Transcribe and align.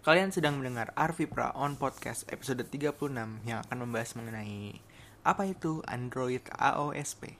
Kalian 0.00 0.32
sedang 0.32 0.56
mendengar 0.56 0.96
Arvipra 0.96 1.52
on 1.52 1.76
Podcast 1.76 2.24
episode 2.32 2.64
36 2.64 3.12
yang 3.44 3.60
akan 3.60 3.84
membahas 3.84 4.16
mengenai 4.16 4.80
apa 5.28 5.44
itu 5.44 5.84
Android 5.84 6.40
AOSP. 6.56 7.36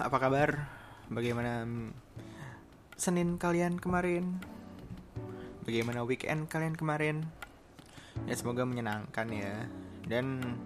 Apa 0.00 0.16
kabar? 0.16 0.50
Bagaimana 1.10 1.66
mm, 1.66 1.90
Senin 2.96 3.36
kalian 3.36 3.76
kemarin? 3.76 4.40
Bagaimana 5.66 6.04
weekend 6.06 6.48
kalian 6.48 6.76
kemarin? 6.76 7.28
Ya 8.24 8.34
semoga 8.36 8.64
menyenangkan 8.64 9.28
ya. 9.28 9.68
Dan 10.08 10.56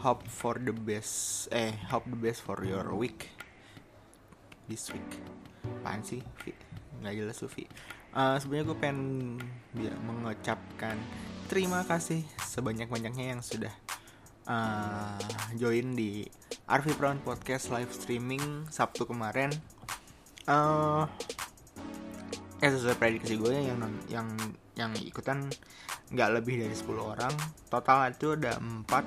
hope 0.00 0.24
for 0.28 0.56
the 0.56 0.72
best. 0.72 1.46
Eh, 1.52 1.76
hope 1.92 2.08
the 2.08 2.18
best 2.18 2.40
for 2.40 2.60
your 2.64 2.88
week. 2.96 3.28
This 4.68 4.88
week. 4.92 5.08
Apaan 5.82 6.04
sih? 6.04 6.24
Nggak 7.00 7.14
jelas 7.14 7.36
tuh, 7.36 7.50
Vi. 7.52 7.64
Eh, 8.16 8.36
sebenarnya 8.40 8.64
gue 8.64 8.78
pengen 8.80 9.00
bi- 9.76 10.00
mengucapkan 10.04 10.96
terima 11.48 11.80
kasih 11.84 12.24
sebanyak-banyaknya 12.44 13.32
yang 13.32 13.40
sudah 13.40 13.72
uh, 14.44 15.16
join 15.56 15.96
di 15.96 16.28
Arvi 16.68 16.92
Brown 16.92 17.16
Podcast 17.24 17.72
live 17.72 17.88
streaming 17.96 18.68
Sabtu 18.68 19.08
kemarin. 19.08 19.48
eh 20.48 21.04
ya 22.60 22.68
sesuai 22.68 22.96
prediksi 23.00 23.40
gue 23.40 23.52
yang 23.52 23.80
non- 23.80 24.04
yang 24.08 24.28
yang 24.76 24.92
ikutan 25.00 25.48
nggak 26.12 26.30
lebih 26.40 26.60
dari 26.60 26.76
10 26.76 27.00
orang. 27.00 27.32
Total 27.72 28.12
itu 28.12 28.36
ada 28.36 28.60
4 28.60 29.04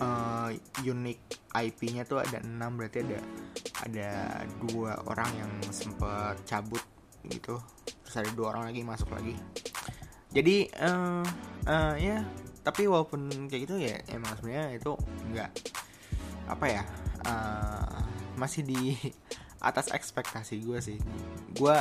eh 0.00 0.50
unique 0.84 1.40
IP-nya 1.52 2.08
tuh 2.08 2.24
ada 2.24 2.40
6 2.40 2.72
berarti 2.80 2.98
ada 3.04 3.20
ada 3.84 4.10
dua 4.64 4.96
orang 5.04 5.30
yang 5.36 5.52
sempet 5.68 6.40
cabut 6.48 6.80
gitu. 7.28 7.60
Terus 7.84 8.16
ada 8.16 8.30
dua 8.32 8.56
orang 8.56 8.72
lagi 8.72 8.80
masuk 8.80 9.12
lagi. 9.12 9.36
Jadi 10.32 10.72
eh 10.72 11.24
eh, 11.68 11.94
ya 12.00 12.16
tapi 12.64 12.88
walaupun 12.88 13.28
kayak 13.52 13.62
gitu 13.68 13.76
ya 13.76 14.00
emang 14.08 14.32
sebenarnya 14.40 14.80
itu 14.80 14.92
nggak 15.32 15.50
apa 16.44 16.66
ya 16.68 16.82
eh, 17.24 17.98
masih 18.36 18.62
di 18.66 18.96
atas 19.68 19.88
ekspektasi 19.90 20.60
gue 20.60 20.78
sih. 20.82 20.98
Gue 21.56 21.76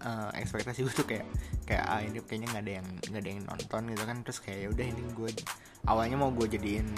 eh, 0.00 0.30
ekspektasi 0.40 0.80
gue 0.84 0.94
tuh 0.94 1.06
kayak 1.08 1.26
kayak 1.68 1.84
ah, 1.84 2.00
ini 2.00 2.22
kayaknya 2.24 2.48
nggak 2.56 2.64
ada 2.64 2.72
yang 2.80 2.88
nggak 3.10 3.22
ada 3.22 3.30
yang 3.30 3.42
nonton 3.44 3.82
gitu 3.92 4.04
kan. 4.08 4.16
Terus 4.24 4.38
kayak 4.40 4.58
ya 4.58 4.68
udah 4.72 4.86
ini 4.86 5.02
gue 5.12 5.30
awalnya 5.86 6.16
mau 6.16 6.30
gue 6.32 6.46
jadiin 6.48 6.88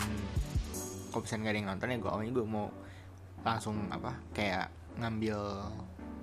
kalau 1.09 1.25
misalnya 1.25 1.43
nggak 1.43 1.55
ada 1.55 1.61
yang 1.61 1.69
nonton 1.73 1.89
ya 1.89 1.97
gue 1.99 2.11
awalnya 2.13 2.33
gue 2.37 2.47
mau 2.47 2.67
langsung 3.43 3.77
apa 3.89 4.13
kayak 4.37 4.67
ngambil 4.99 5.39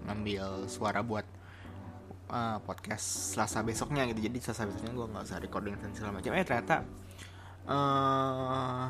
ngambil 0.05 0.69
suara 0.69 1.01
buat 1.01 1.25
eh, 2.31 2.57
podcast 2.63 3.35
Selasa 3.35 3.65
besoknya 3.65 4.07
gitu. 4.07 4.23
Jadi 4.23 4.37
Selasa 4.39 4.63
besoknya 4.69 4.93
gue 4.95 5.05
nggak 5.11 5.23
usah 5.27 5.39
recording 5.43 5.75
dan 5.81 5.91
segala 5.91 6.21
macam. 6.21 6.31
Eh 6.31 6.45
ternyata 6.45 6.85
eh 7.65 8.85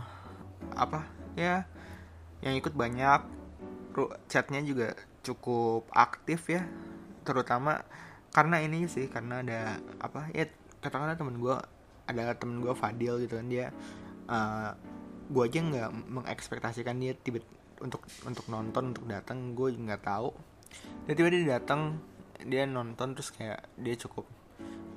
apa 0.76 1.00
ya 1.40 1.64
yang 2.46 2.56
ikut 2.62 2.78
banyak. 2.78 3.22
Chatnya 4.30 4.62
juga 4.62 4.94
cukup 5.26 5.90
aktif 5.90 6.54
ya. 6.54 6.64
Terutama 7.26 7.82
karena 8.30 8.62
ini 8.62 8.86
sih 8.86 9.10
karena 9.10 9.42
ada 9.42 9.82
apa 9.98 10.30
ya 10.36 10.46
katakanlah 10.84 11.18
temen 11.18 11.42
gue 11.42 11.56
ada 12.06 12.36
temen 12.36 12.60
gue 12.60 12.76
Fadil 12.76 13.24
gitu 13.24 13.40
kan 13.40 13.48
dia 13.48 13.72
eh 14.28 14.72
gue 15.26 15.44
aja 15.48 15.60
nggak 15.64 15.90
mengekspektasikan 16.12 17.00
dia 17.02 17.18
tiba 17.18 17.42
untuk 17.82 18.06
untuk 18.28 18.46
nonton 18.52 18.94
untuk 18.94 19.10
datang 19.10 19.58
gue 19.58 19.74
nggak 19.74 20.06
tahu. 20.06 20.30
Dan 21.10 21.14
tiba 21.18 21.28
dia 21.34 21.58
datang 21.58 21.98
dia 22.46 22.68
nonton 22.68 23.18
terus 23.18 23.34
kayak 23.34 23.66
dia 23.80 23.96
cukup 23.98 24.28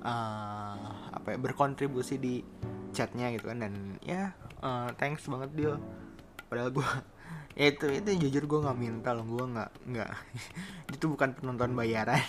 eh, 0.04 0.90
apa 1.14 1.32
ya 1.32 1.38
berkontribusi 1.38 2.20
di 2.20 2.42
chatnya 2.92 3.30
gitu 3.32 3.48
kan 3.48 3.62
dan 3.62 3.96
ya 4.02 4.34
eh, 4.60 4.88
thanks 4.98 5.30
banget 5.30 5.50
dia 5.54 5.72
padahal 6.50 6.74
gue 6.74 6.88
itu 7.58 7.90
itu 7.90 8.10
jujur 8.26 8.46
gue 8.46 8.58
nggak 8.62 8.78
minta 8.78 9.10
loh 9.10 9.26
gue 9.26 9.44
nggak 9.50 9.70
nggak. 9.90 10.10
Itu 10.94 11.10
bukan 11.10 11.34
penonton 11.34 11.74
bayaran. 11.74 12.22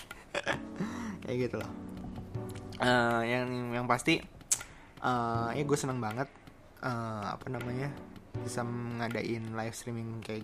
Kayak 1.22 1.36
gitu 1.46 1.56
loh. 1.62 1.70
Eh, 2.82 3.22
yang 3.30 3.70
yang 3.70 3.86
pasti 3.86 4.18
eh 5.00 5.48
ya 5.54 5.62
gue 5.62 5.78
seneng 5.78 6.02
banget 6.02 6.26
eh, 6.82 7.26
apa 7.30 7.46
namanya 7.46 7.94
bisa 8.42 8.66
ngadain 8.66 9.54
live 9.54 9.74
streaming 9.74 10.18
kayak 10.18 10.42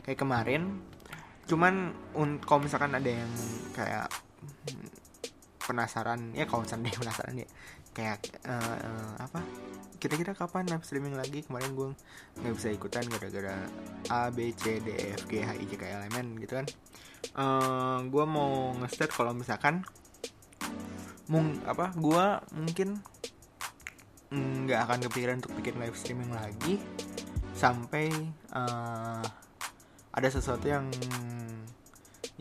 kayak 0.00 0.16
kemarin. 0.16 0.80
Cuman 1.44 1.92
kalau 2.48 2.64
misalkan 2.64 2.96
ada 2.96 3.10
yang 3.12 3.32
kayak 3.76 4.08
hmm, 4.72 4.88
penasaran 5.60 6.32
ya 6.32 6.48
kalau 6.48 6.64
misalnya 6.64 6.88
penasaran 6.88 7.36
ya 7.36 7.48
kayak 7.92 8.24
eh, 8.44 8.76
eh, 8.82 9.12
apa? 9.20 9.40
Kira-kira 10.02 10.34
kapan 10.34 10.66
live 10.66 10.82
streaming 10.82 11.14
lagi? 11.14 11.46
Kemarin 11.46 11.78
gue 11.78 11.88
nggak 12.42 12.54
bisa 12.58 12.68
ikutan 12.74 13.06
gara-gara 13.06 13.54
A 14.10 14.34
B 14.34 14.50
C 14.50 14.82
D 14.82 14.90
E 14.90 15.14
F 15.14 15.30
G 15.30 15.38
H 15.38 15.54
I 15.54 15.64
J 15.68 15.72
K 15.78 15.84
L 15.94 16.02
M 16.10 16.14
N 16.18 16.28
gitu 16.42 16.58
kan. 16.58 16.66
Eh 17.38 17.98
gue 18.10 18.24
mau 18.26 18.74
nge-start 18.82 19.14
kalau 19.14 19.30
misalkan 19.30 19.86
mung 21.30 21.54
apa 21.64 21.94
gue 21.94 22.24
mungkin 22.58 22.98
nggak 24.32 24.80
akan 24.90 24.98
kepikiran 25.06 25.38
untuk 25.38 25.54
bikin 25.60 25.78
live 25.78 25.94
streaming 25.94 26.34
lagi 26.34 26.82
sampai 27.54 28.10
eh, 28.50 29.24
ada 30.12 30.28
sesuatu 30.28 30.66
yang 30.66 30.90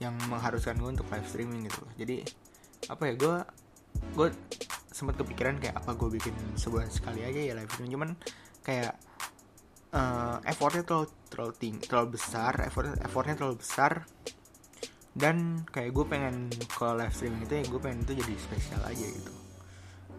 yang 0.02 0.18
mengharuskan 0.34 0.82
gue 0.82 0.98
untuk 0.98 1.06
live 1.14 1.30
streaming 1.30 1.70
gitu. 1.70 1.86
Jadi 1.94 2.26
apa 2.90 3.06
ya 3.06 3.14
gue 3.14 3.36
gue 4.18 4.28
sempat 5.02 5.18
kepikiran 5.18 5.58
kayak 5.58 5.82
apa 5.82 5.98
gue 5.98 6.22
bikin 6.22 6.38
sebulan 6.54 6.94
sekali 6.94 7.26
aja 7.26 7.42
ya 7.42 7.58
live 7.58 7.74
streaming 7.74 7.94
cuman 7.98 8.10
kayak 8.62 8.94
eh, 9.98 10.38
effortnya 10.46 10.86
terlalu 10.86 11.10
terlalu 11.26 11.54
tinggi 11.58 11.90
terlalu 11.90 12.22
besar 12.22 12.54
effort 12.70 12.94
effortnya 13.02 13.34
terlalu 13.34 13.58
besar. 13.58 14.06
Dan 15.12 15.68
kayak 15.68 15.92
gue 15.92 16.06
pengen 16.08 16.48
kalau 16.72 16.96
live 16.96 17.12
streaming 17.12 17.44
itu 17.44 17.54
ya 17.60 17.64
gue 17.68 17.82
pengen 17.84 18.00
itu 18.08 18.14
jadi 18.16 18.34
spesial 18.40 18.82
aja 18.88 19.06
gitu. 19.12 19.34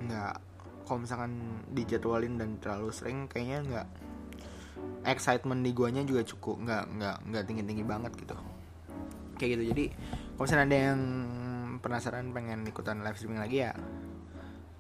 Nggak 0.05 0.35
kalau 0.85 0.99
misalkan 1.01 1.33
dijadwalin 1.73 2.37
dan 2.37 2.61
terlalu 2.61 2.93
sering 2.93 3.25
kayaknya 3.25 3.65
nggak 3.65 3.89
excitement 5.09 5.65
di 5.65 5.73
guanya 5.73 6.05
juga 6.05 6.27
cukup 6.29 6.61
nggak 6.61 6.85
nggak 6.99 7.17
nggak 7.25 7.45
tinggi 7.49 7.65
tinggi 7.65 7.85
banget 7.89 8.13
gitu. 8.21 8.37
Kayak 9.41 9.51
gitu. 9.57 9.65
Jadi 9.73 9.85
kalau 10.37 10.45
misalnya 10.45 10.67
ada 10.69 10.79
yang 10.93 11.01
penasaran 11.81 12.27
pengen 12.37 12.69
ikutan 12.69 13.01
live 13.01 13.17
streaming 13.17 13.41
lagi 13.41 13.65
ya 13.65 13.73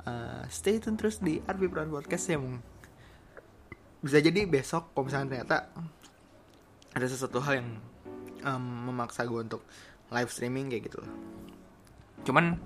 eh, 0.06 0.42
stay 0.50 0.78
tune 0.82 0.98
terus 0.98 1.18
di 1.22 1.38
RB 1.42 1.70
Brown 1.70 1.90
Podcast 1.90 2.26
yang 2.30 2.58
bisa 4.02 4.18
jadi 4.18 4.46
besok 4.50 4.90
kalau 4.92 5.06
misalnya 5.06 5.28
ternyata 5.30 5.58
ada 6.92 7.06
sesuatu 7.06 7.38
hal 7.38 7.62
yang 7.62 7.70
em, 8.42 8.64
memaksa 8.90 9.22
gue 9.24 9.40
untuk 9.40 9.62
live 10.10 10.30
streaming 10.30 10.68
kayak 10.68 10.90
gitu 10.90 10.98
loh. 11.02 11.10
Cuman 12.26 12.58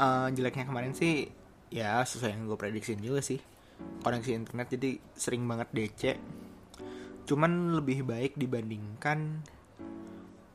eh, 0.00 0.28
jeleknya 0.36 0.68
kemarin 0.68 0.92
sih 0.92 1.28
ya 1.72 2.04
sesuai 2.04 2.36
yang 2.36 2.42
gue 2.46 2.58
prediksiin 2.60 3.02
juga 3.02 3.24
sih 3.24 3.40
koneksi 3.76 4.32
internet 4.32 4.66
jadi 4.72 4.90
sering 5.16 5.44
banget 5.44 5.68
DC. 5.72 6.02
Cuman 7.26 7.74
lebih 7.74 8.06
baik 8.06 8.38
dibandingkan 8.38 9.42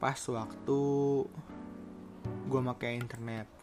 pas 0.01 0.17
waktu 0.17 0.79
gue 2.49 2.61
pakai 2.73 2.97
internet 2.97 3.60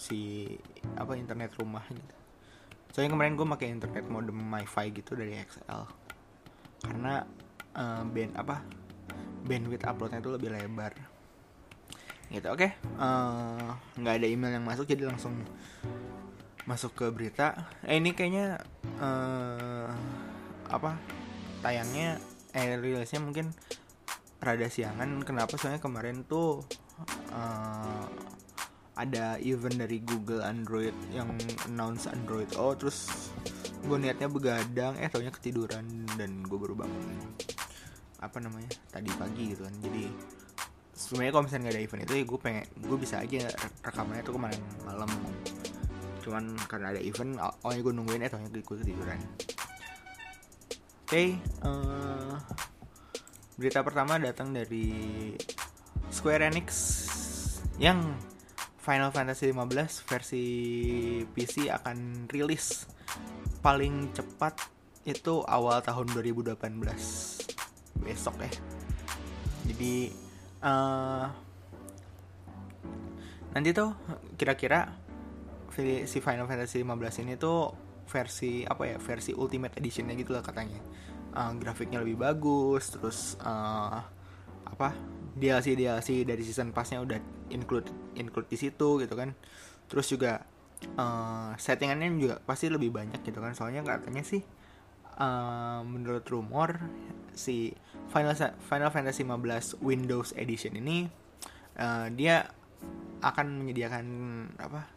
si 0.00 0.48
apa 0.96 1.12
internet 1.20 1.52
rumah 1.60 1.84
gitu. 1.92 2.14
Soalnya 2.90 3.12
kemarin 3.12 3.36
gue 3.36 3.46
pakai 3.46 3.68
internet 3.68 4.08
modem 4.08 4.40
wifi 4.48 4.86
gitu 4.96 5.12
dari 5.12 5.36
XL 5.36 5.84
karena 6.80 7.28
eh, 7.76 8.02
band 8.08 8.32
apa 8.40 8.64
bandwidth 9.44 9.84
uploadnya 9.84 10.24
itu 10.24 10.30
lebih 10.32 10.48
lebar. 10.56 10.92
Gitu 12.32 12.48
oke. 12.48 12.68
Eh, 12.80 13.68
nggak 14.00 14.14
ada 14.16 14.26
email 14.26 14.56
yang 14.56 14.64
masuk 14.64 14.88
jadi 14.88 15.04
langsung 15.04 15.36
masuk 16.64 16.96
ke 16.96 17.06
berita. 17.12 17.68
Eh 17.84 18.00
ini 18.00 18.16
kayaknya 18.16 18.56
eh 18.98 19.90
apa 20.70 20.96
tayangnya 21.60 22.16
eh 22.56 22.80
rilisnya 22.80 23.20
mungkin 23.20 23.52
rada 24.40 24.66
siangan. 24.66 25.20
Kenapa? 25.28 25.60
Soalnya 25.60 25.84
kemarin 25.84 26.24
tuh 26.24 26.64
eh, 27.36 28.04
ada 29.00 29.40
event 29.40 29.80
dari 29.80 30.04
Google 30.04 30.44
Android 30.44 30.92
yang 31.16 31.32
announce 31.64 32.04
Android. 32.04 32.52
Oh 32.60 32.76
terus 32.76 33.32
gue 33.80 33.96
niatnya 33.96 34.28
begadang 34.28 35.00
eh 35.00 35.08
taunya 35.08 35.32
ketiduran 35.32 36.04
dan 36.20 36.44
gue 36.44 36.58
baru 36.60 36.76
bangun. 36.76 37.16
Apa 38.20 38.44
namanya? 38.44 38.68
Tadi 38.92 39.08
pagi 39.16 39.56
gitu 39.56 39.64
kan. 39.64 39.72
Jadi 39.80 40.04
sebenarnya 40.92 41.32
kalau 41.32 41.44
misalnya 41.48 41.62
nggak 41.64 41.74
ada 41.74 41.82
event 41.88 42.02
itu 42.04 42.12
ya 42.12 42.24
gue 42.28 42.38
pengen 42.44 42.64
gue 42.76 42.98
bisa 43.00 43.16
aja 43.24 43.42
rekamannya 43.80 44.22
tuh 44.22 44.34
kemarin 44.36 44.60
malam. 44.84 45.10
Cuman 46.20 46.44
karena 46.68 46.86
ada 46.92 47.00
event 47.00 47.40
awalnya 47.40 47.80
gue 47.80 47.94
nungguin 47.96 48.20
eh 48.20 48.28
taunya 48.28 48.52
gue 48.52 48.60
ketiduran. 48.60 49.20
Oke 51.10 51.18
okay, 51.18 51.28
uh, 51.66 51.74
eh, 51.74 52.34
berita 53.58 53.82
pertama 53.82 54.14
datang 54.20 54.54
dari 54.54 55.34
Square 56.12 56.46
Enix 56.46 56.68
yang 57.82 57.98
Final 58.80 59.12
Fantasy 59.12 59.52
15 59.52 60.08
versi 60.08 60.44
PC 61.28 61.68
akan 61.68 62.24
rilis 62.32 62.88
paling 63.60 64.16
cepat 64.16 64.56
itu 65.04 65.44
awal 65.44 65.84
tahun 65.84 66.08
2018 66.16 66.56
besok 68.00 68.36
ya. 68.40 68.52
Jadi 69.68 70.08
uh, 70.64 71.28
nanti 73.52 73.68
tuh 73.76 73.92
kira-kira 74.40 74.96
si 76.08 76.18
Final 76.20 76.48
Fantasy 76.48 76.80
15 76.80 77.24
ini 77.24 77.36
tuh 77.36 77.72
versi 78.08 78.64
apa 78.64 78.82
ya 78.84 78.96
versi 78.96 79.36
Ultimate 79.36 79.76
Editionnya 79.76 80.16
gitu 80.16 80.32
lah 80.32 80.40
katanya. 80.40 80.80
Uh, 81.30 81.52
grafiknya 81.60 82.00
lebih 82.00 82.18
bagus 82.18 82.96
terus 82.96 83.38
uh, 83.44 84.02
apa 84.66 84.88
DLC 85.36 85.78
DLC 85.78 86.26
dari 86.26 86.42
season 86.42 86.74
passnya 86.74 86.98
udah 87.04 87.39
include 87.50 87.90
include 88.16 88.48
di 88.48 88.58
situ 88.58 89.02
gitu 89.02 89.14
kan. 89.14 89.34
Terus 89.90 90.06
juga 90.10 90.46
uh, 90.96 91.52
settingannya 91.58 92.08
juga 92.16 92.36
pasti 92.42 92.70
lebih 92.70 92.94
banyak 92.94 93.20
gitu 93.22 93.38
kan. 93.42 93.52
Soalnya 93.52 93.84
katanya 93.84 94.22
sih 94.24 94.40
uh, 95.20 95.84
menurut 95.84 96.24
rumor 96.32 96.80
si 97.36 97.76
Final 98.10 98.34
Final 98.66 98.90
Fantasy 98.90 99.22
15 99.22 99.84
Windows 99.84 100.34
Edition 100.34 100.74
ini 100.74 101.06
uh, 101.78 102.08
dia 102.10 102.50
akan 103.20 103.62
menyediakan 103.62 104.06
apa 104.56 104.88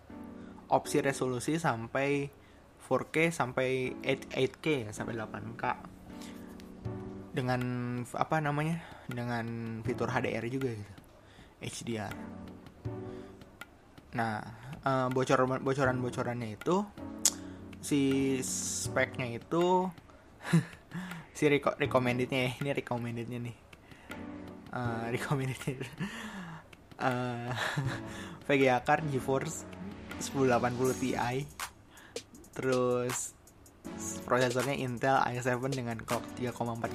opsi 0.71 1.03
resolusi 1.03 1.59
sampai 1.59 2.31
4K 2.83 3.15
sampai 3.29 3.99
8, 4.01 4.31
8K 4.31 4.65
ya 4.87 4.89
sampai 4.95 5.13
8K 5.19 5.63
dengan 7.33 7.61
apa 8.13 8.37
namanya 8.39 8.79
dengan 9.09 9.45
fitur 9.81 10.07
HDR 10.07 10.45
juga 10.47 10.71
gitu 10.71 11.02
HDR 11.63 12.13
nah 14.13 14.43
uh, 14.85 15.07
bocoran 15.09 15.63
bocoran 15.63 15.97
bocorannya 15.97 16.53
itu 16.53 16.85
si 17.83 18.39
speknya 18.39 19.27
itu 19.27 19.91
si 21.37 21.43
reco 21.49 21.75
recommendednya 21.75 22.39
ya 22.47 22.51
ini 22.63 22.69
recommendednya 22.71 23.39
nih. 23.43 23.57
Uh, 24.73 25.05
recommendednya. 25.11 25.83
Uh, 26.93 27.51
VGA 28.47 28.79
card 28.85 29.09
GeForce 29.11 29.65
1080 30.21 31.01
Ti. 31.01 31.41
Terus 32.53 33.33
prosesornya 34.23 34.77
Intel 34.77 35.17
i7 35.19 35.57
dengan 35.73 35.97
clock 35.99 36.23
3,4 36.37 36.53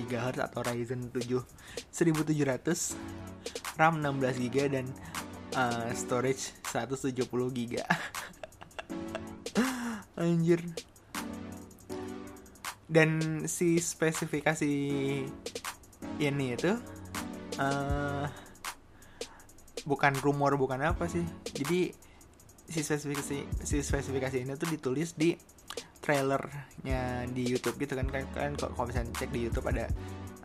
GHz 0.08 0.38
atau 0.38 0.64
Ryzen 0.64 1.12
7 1.12 1.44
1700 1.92 3.27
RAM 3.78 4.02
16 4.02 4.42
GB 4.42 4.56
dan 4.74 4.90
uh, 5.54 5.94
storage 5.94 6.50
170 6.66 7.14
GB 7.30 7.78
anjir. 10.18 10.60
Dan 12.88 13.44
si 13.46 13.78
spesifikasi 13.78 14.72
ini 16.18 16.46
itu 16.56 16.72
uh, 17.60 18.24
bukan 19.86 20.12
rumor 20.20 20.58
bukan 20.58 20.82
apa 20.82 21.06
sih. 21.06 21.22
Jadi 21.54 21.92
si 22.68 22.80
spesifikasi 22.84 23.64
si 23.64 23.76
spesifikasi 23.80 24.36
ini 24.42 24.52
tuh 24.58 24.68
ditulis 24.68 25.14
di 25.14 25.36
trailernya 26.02 27.28
di 27.30 27.42
YouTube 27.44 27.78
gitu 27.78 27.94
kan. 27.94 28.08
Kan, 28.08 28.24
kan 28.32 28.52
kalau 28.56 28.88
misalnya 28.88 29.12
cek 29.14 29.30
di 29.30 29.46
YouTube 29.46 29.68
ada 29.68 29.86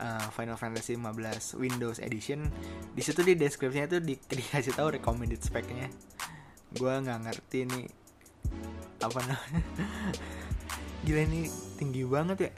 uh, 0.04 0.28
Final 0.36 0.60
Fantasy 0.60 1.00
15 1.00 1.56
Windows 1.56 2.04
Edition. 2.04 2.52
Di 2.92 3.00
situ 3.00 3.24
di 3.24 3.40
deskripsinya 3.40 3.88
tuh 3.88 4.02
di, 4.04 4.20
dikasih 4.38 4.76
tahu 4.76 5.00
recommended 5.00 5.40
speknya 5.40 5.88
gue 6.74 6.90
nggak 6.90 7.20
ngerti 7.30 7.60
nih 7.70 7.86
apa 8.98 9.20
namanya? 9.30 9.62
Gila 11.06 11.22
ini 11.30 11.42
tinggi 11.78 12.02
banget 12.08 12.38
ya. 12.50 12.52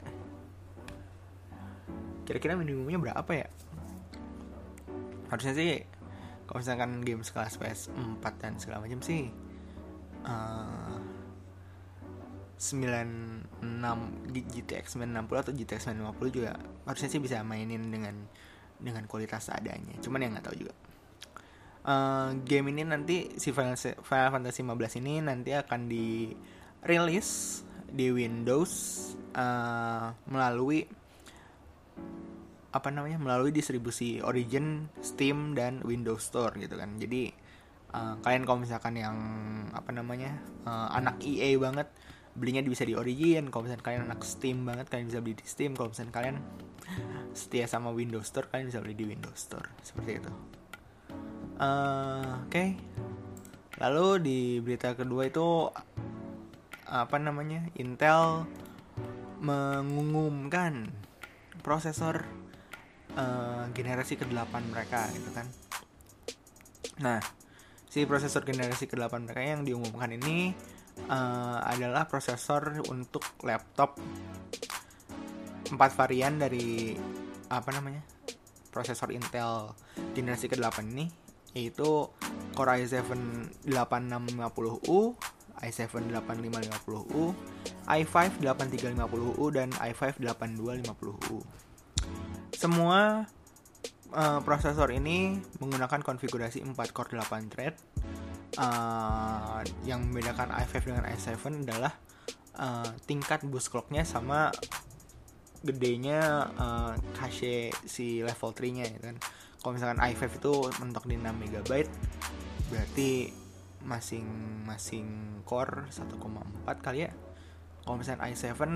Kira-kira 2.24 2.56
minimumnya 2.56 2.96
berapa 2.96 3.30
ya? 3.34 3.48
Harusnya 5.28 5.54
sih 5.58 5.84
kalau 6.46 6.62
misalkan 6.62 7.02
game 7.02 7.26
sekelas 7.26 7.58
PS4 7.58 8.24
dan 8.38 8.54
segala 8.62 8.86
macam 8.86 9.02
sih 9.02 9.26
uh, 10.22 10.96
96 12.56 14.32
GTX 14.32 14.96
960 14.96 15.42
atau 15.44 15.52
GTX 15.52 15.80
950 15.92 16.36
juga 16.36 16.56
harusnya 16.88 17.08
sih 17.12 17.20
bisa 17.20 17.44
mainin 17.44 17.92
dengan 17.92 18.16
dengan 18.80 19.04
kualitas 19.04 19.48
seadanya 19.48 19.96
cuman 20.00 20.24
yang 20.24 20.32
nggak 20.36 20.46
tahu 20.48 20.66
juga 20.66 20.74
uh, 21.86 22.34
game 22.42 22.74
ini 22.74 22.82
nanti 22.84 23.38
si 23.38 23.54
Final, 23.54 23.78
Fantasy 24.04 24.66
15 24.66 25.00
ini 25.00 25.22
nanti 25.22 25.54
akan 25.54 25.86
dirilis 25.88 27.62
di 27.86 28.10
Windows 28.10 28.72
uh, 29.38 30.10
melalui 30.26 30.84
apa 32.74 32.92
namanya 32.92 33.16
melalui 33.16 33.56
distribusi 33.56 34.20
Origin, 34.20 34.92
Steam 35.00 35.56
dan 35.56 35.80
Windows 35.80 36.20
Store 36.20 36.52
gitu 36.60 36.76
kan. 36.76 37.00
Jadi 37.00 37.32
uh, 37.96 38.20
kalian 38.20 38.44
kalau 38.44 38.60
misalkan 38.60 39.00
yang 39.00 39.16
apa 39.72 39.96
namanya 39.96 40.36
uh, 40.68 40.92
anak 40.92 41.16
EA 41.24 41.56
banget 41.56 41.88
belinya 42.36 42.60
bisa 42.62 42.84
di 42.84 42.92
Origin. 42.92 43.48
Kalau 43.48 43.64
misalkan 43.66 43.84
kalian 43.84 44.02
anak 44.12 44.20
Steam 44.22 44.68
banget 44.68 44.86
kalian 44.92 45.08
bisa 45.08 45.20
beli 45.24 45.34
di 45.40 45.46
Steam. 45.48 45.72
Kalau 45.72 45.90
misalkan 45.90 46.14
kalian 46.14 46.36
setia 47.32 47.66
sama 47.66 47.90
Windows 47.90 48.28
Store 48.28 48.46
kalian 48.46 48.70
bisa 48.70 48.78
beli 48.84 48.94
di 48.94 49.04
Windows 49.08 49.36
Store 49.40 49.66
seperti 49.80 50.22
itu. 50.22 50.32
Uh, 51.56 52.44
Oke. 52.46 52.52
Okay. 52.52 52.68
Lalu 53.76 54.06
di 54.24 54.40
berita 54.64 54.96
kedua 54.96 55.28
itu 55.28 55.68
apa 56.86 57.16
namanya 57.18 57.66
Intel 57.76 58.46
mengumumkan 59.42 60.88
prosesor 61.60 62.24
uh, 63.18 63.68
generasi 63.76 64.16
ke-8 64.16 64.54
mereka 64.72 65.04
gitu 65.12 65.28
kan. 65.34 65.46
Nah, 67.04 67.20
si 67.90 68.08
prosesor 68.08 68.48
generasi 68.48 68.88
ke-8 68.88 69.12
mereka 69.28 69.42
yang 69.44 69.66
diumumkan 69.66 70.08
ini 70.16 70.56
uh, 71.04 71.60
adalah 71.64 72.08
prosesor 72.08 72.80
untuk 72.88 73.22
laptop 73.44 74.00
empat 75.66 75.90
varian 75.98 76.40
dari 76.40 76.96
apa 77.50 77.70
namanya? 77.74 78.02
prosesor 78.70 79.08
Intel 79.08 79.72
generasi 80.12 80.52
ke-8 80.52 80.84
ini 80.84 81.08
yaitu 81.56 82.12
Core 82.52 82.84
i7 82.84 83.16
8650U, 83.64 85.16
i7 85.64 86.12
8550U, 86.12 87.24
i5 87.88 88.16
8350U 88.44 89.44
dan 89.52 89.68
i5 89.72 90.20
8250U. 90.20 91.36
Semua 92.52 93.24
uh, 94.12 94.40
prosesor 94.44 94.92
ini 94.92 95.40
menggunakan 95.60 96.00
konfigurasi 96.00 96.64
4 96.64 96.76
core 96.92 97.16
8 97.16 97.52
thread. 97.52 97.76
Uh, 98.56 99.60
yang 99.84 100.00
membedakan 100.08 100.48
i5 100.48 100.88
dengan 100.88 101.04
i7 101.12 101.36
adalah 101.68 101.92
uh, 102.56 102.88
tingkat 103.04 103.44
boost 103.44 103.68
clocknya 103.68 104.00
sama 104.00 104.48
gedenya 105.60 106.48
uh, 106.56 106.96
cache 107.12 107.68
si 107.84 108.24
level 108.24 108.56
3 108.56 108.76
nya 108.80 108.84
ya 108.88 108.98
kan. 109.12 109.16
Kalau 109.60 109.72
misalkan 109.76 110.00
i5 110.00 110.22
itu 110.40 110.54
mentok 110.80 111.04
di 111.04 111.20
6 111.20 111.36
MB 111.36 111.70
berarti 112.72 113.10
masing-masing 113.86 115.40
core 115.46 115.86
1,4 115.94 116.18
kali 116.82 117.06
ya 117.06 117.10
kalau 117.86 118.02
misalnya 118.02 118.26
i7 118.26 118.66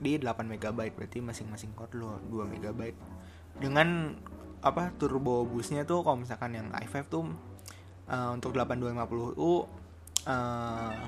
di 0.00 0.16
8 0.16 0.48
MB 0.56 0.64
berarti 0.96 1.20
masing-masing 1.20 1.76
core 1.76 1.94
lo 2.00 2.10
2 2.32 2.48
MB 2.48 2.80
dengan 3.60 4.16
apa 4.64 4.94
turbo 4.96 5.44
boostnya 5.44 5.84
tuh 5.84 6.00
kalau 6.00 6.24
misalkan 6.24 6.56
yang 6.56 6.72
i5 6.72 6.96
tuh 7.12 7.28
uh, 8.08 8.30
untuk 8.34 8.56
8250U 8.56 9.52
uh, 10.26 11.02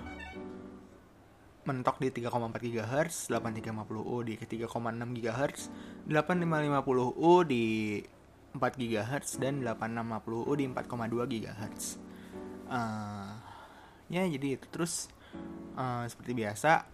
mentok 1.65 1.97
di 1.97 2.13
3,4 2.13 2.61
GHz, 2.61 3.33
8350U 3.33 4.17
di 4.21 4.35
3,6 4.37 4.69
GHz, 5.17 5.61
8550U 6.13 7.33
di 7.49 7.65
4 8.55 8.61
GHz 8.61 9.27
dan 9.43 9.65
8650U 9.65 10.53
di 10.55 10.65
4,2 10.71 11.33
GHz 11.33 12.05
uh, 12.71 13.33
ya 14.09 14.23
jadi 14.29 14.61
itu. 14.61 14.67
Terus 14.71 15.09
uh, 15.77 16.05
seperti 16.07 16.33
biasa 16.37 16.87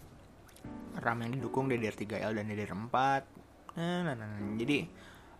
RAM 1.01 1.19
yang 1.23 1.33
didukung 1.39 1.71
DDR3L 1.71 2.33
dan 2.35 2.45
DDR4 2.51 2.95
nah, 3.79 4.01
nah, 4.03 4.15
nah, 4.19 4.27
nah. 4.27 4.55
jadi 4.59 4.79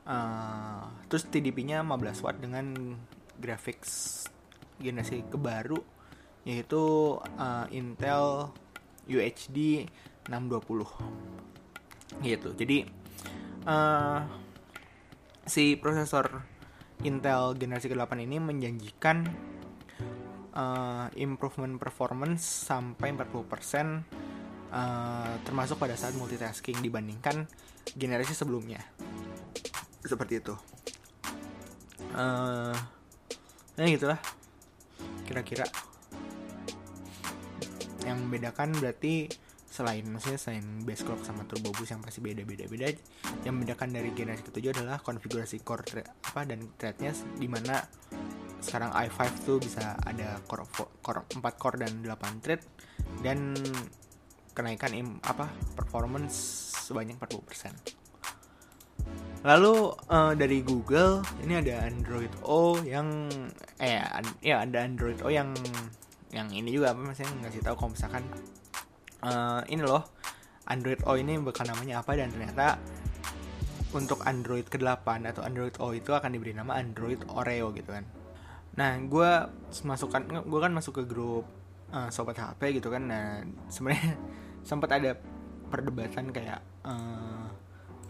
uh, 0.07 0.83
terus 1.11 1.27
TDP-nya 1.27 1.83
15 1.83 2.25
watt 2.25 2.39
dengan 2.39 2.95
graphics 3.37 4.25
generasi 4.81 5.23
kebaru 5.29 5.79
yaitu 6.49 7.17
uh, 7.21 7.67
Intel 7.69 8.51
UHD 9.05 9.87
620 10.29 12.25
gitu. 12.25 12.49
Jadi 12.57 12.79
uh, 13.69 14.25
si 15.45 15.77
prosesor 15.77 16.43
Intel 17.01 17.57
generasi 17.57 17.89
ke-8 17.89 18.13
ini 18.25 18.37
menjanjikan 18.37 19.25
uh, 20.53 21.09
improvement 21.17 21.81
performance 21.81 22.45
sampai 22.45 23.17
40% 23.17 23.41
uh, 24.69 25.35
termasuk 25.45 25.81
pada 25.81 25.97
saat 25.97 26.13
multitasking 26.17 26.81
dibandingkan 26.85 27.49
generasi 27.97 28.37
sebelumnya. 28.37 28.85
Seperti 30.05 30.45
itu. 30.45 30.55
Uh, 32.11 32.75
ya 33.79 33.87
gitulah 33.87 34.21
kira-kira 35.31 35.63
yang 38.03 38.27
membedakan 38.27 38.75
berarti 38.75 39.31
selain 39.71 40.03
maksudnya 40.03 40.35
selain 40.43 40.83
base 40.83 41.07
clock 41.07 41.23
sama 41.23 41.47
turbo 41.47 41.71
boost 41.71 41.95
yang 41.95 42.03
pasti 42.03 42.19
beda-beda 42.19 42.67
beda 42.67 42.91
yang 43.47 43.55
membedakan 43.55 43.95
dari 43.95 44.11
generasi 44.11 44.43
ketujuh 44.51 44.75
adalah 44.75 44.99
konfigurasi 44.99 45.63
core 45.63 45.87
thread, 45.87 46.11
apa 46.27 46.43
dan 46.43 46.67
threadnya 46.75 47.15
di 47.39 47.47
mana 47.47 47.79
sekarang 48.59 48.91
i5 48.91 49.19
tuh 49.47 49.57
bisa 49.63 49.95
ada 50.03 50.43
core, 50.45 50.67
core 50.99 51.23
4 51.39 51.39
core 51.55 51.87
dan 51.87 52.03
8 52.03 52.43
thread 52.43 52.61
dan 53.23 53.55
kenaikan 54.51 54.91
apa 55.23 55.47
performance 55.79 56.35
sebanyak 56.91 57.15
40%. 57.23 58.00
Lalu 59.41 59.97
uh, 60.13 60.33
dari 60.37 60.61
Google 60.61 61.25
ini 61.41 61.57
ada 61.57 61.89
Android 61.89 62.33
O 62.45 62.77
yang 62.85 63.31
eh 63.81 63.97
ya 64.45 64.61
ada 64.61 64.85
Android 64.85 65.17
O 65.25 65.33
yang 65.33 65.57
yang 66.31 66.53
ini 66.53 66.69
juga 66.71 66.93
apa 66.93 67.01
maksudnya 67.01 67.33
ngasih 67.49 67.65
tahu 67.65 67.75
kalau 67.81 67.91
misalkan 67.97 68.25
uh, 69.25 69.65
ini 69.67 69.81
loh 69.81 70.05
Android 70.69 71.01
O 71.09 71.17
ini 71.17 71.41
bakal 71.41 71.67
namanya 71.73 72.05
apa 72.05 72.15
dan 72.15 72.29
ternyata 72.31 72.77
untuk 73.91 74.23
Android 74.23 74.67
ke-8 74.71 75.27
atau 75.35 75.43
Android 75.43 75.75
O 75.83 75.91
itu 75.91 76.15
akan 76.15 76.31
diberi 76.31 76.55
nama 76.55 76.79
Android 76.79 77.19
Oreo 77.27 77.75
gitu 77.75 77.91
kan. 77.91 78.07
Nah, 78.79 78.95
gue 79.03 79.31
masukkan 79.83 80.23
gue 80.47 80.61
kan 80.63 80.71
masuk 80.71 81.03
ke 81.03 81.11
grup 81.11 81.43
uh, 81.91 82.07
sobat 82.15 82.39
HP 82.39 82.79
gitu 82.79 82.87
kan. 82.87 83.03
Nah, 83.11 83.43
sebenarnya 83.67 84.15
sempat 84.69 84.95
ada 84.95 85.19
perdebatan 85.71 86.31
kayak 86.31 86.63
uh, 86.87 87.51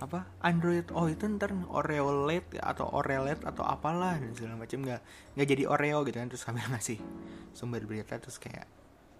apa 0.00 0.24
Android 0.40 0.88
O 0.96 1.12
itu 1.12 1.28
ntar 1.28 1.52
Oreo 1.68 2.24
Lite 2.24 2.56
atau 2.56 2.88
Oreo 2.88 3.28
Lite 3.28 3.44
atau 3.44 3.68
apalah 3.68 4.16
dan 4.16 4.32
segala 4.32 4.56
macam 4.56 4.80
nggak 4.80 5.00
nggak 5.36 5.48
jadi 5.48 5.64
Oreo 5.68 6.02
gitu 6.08 6.16
kan 6.16 6.28
terus 6.32 6.42
sambil 6.42 6.64
ngasih 6.72 6.96
sumber 7.52 7.84
berita 7.84 8.16
terus 8.16 8.40
kayak 8.40 8.64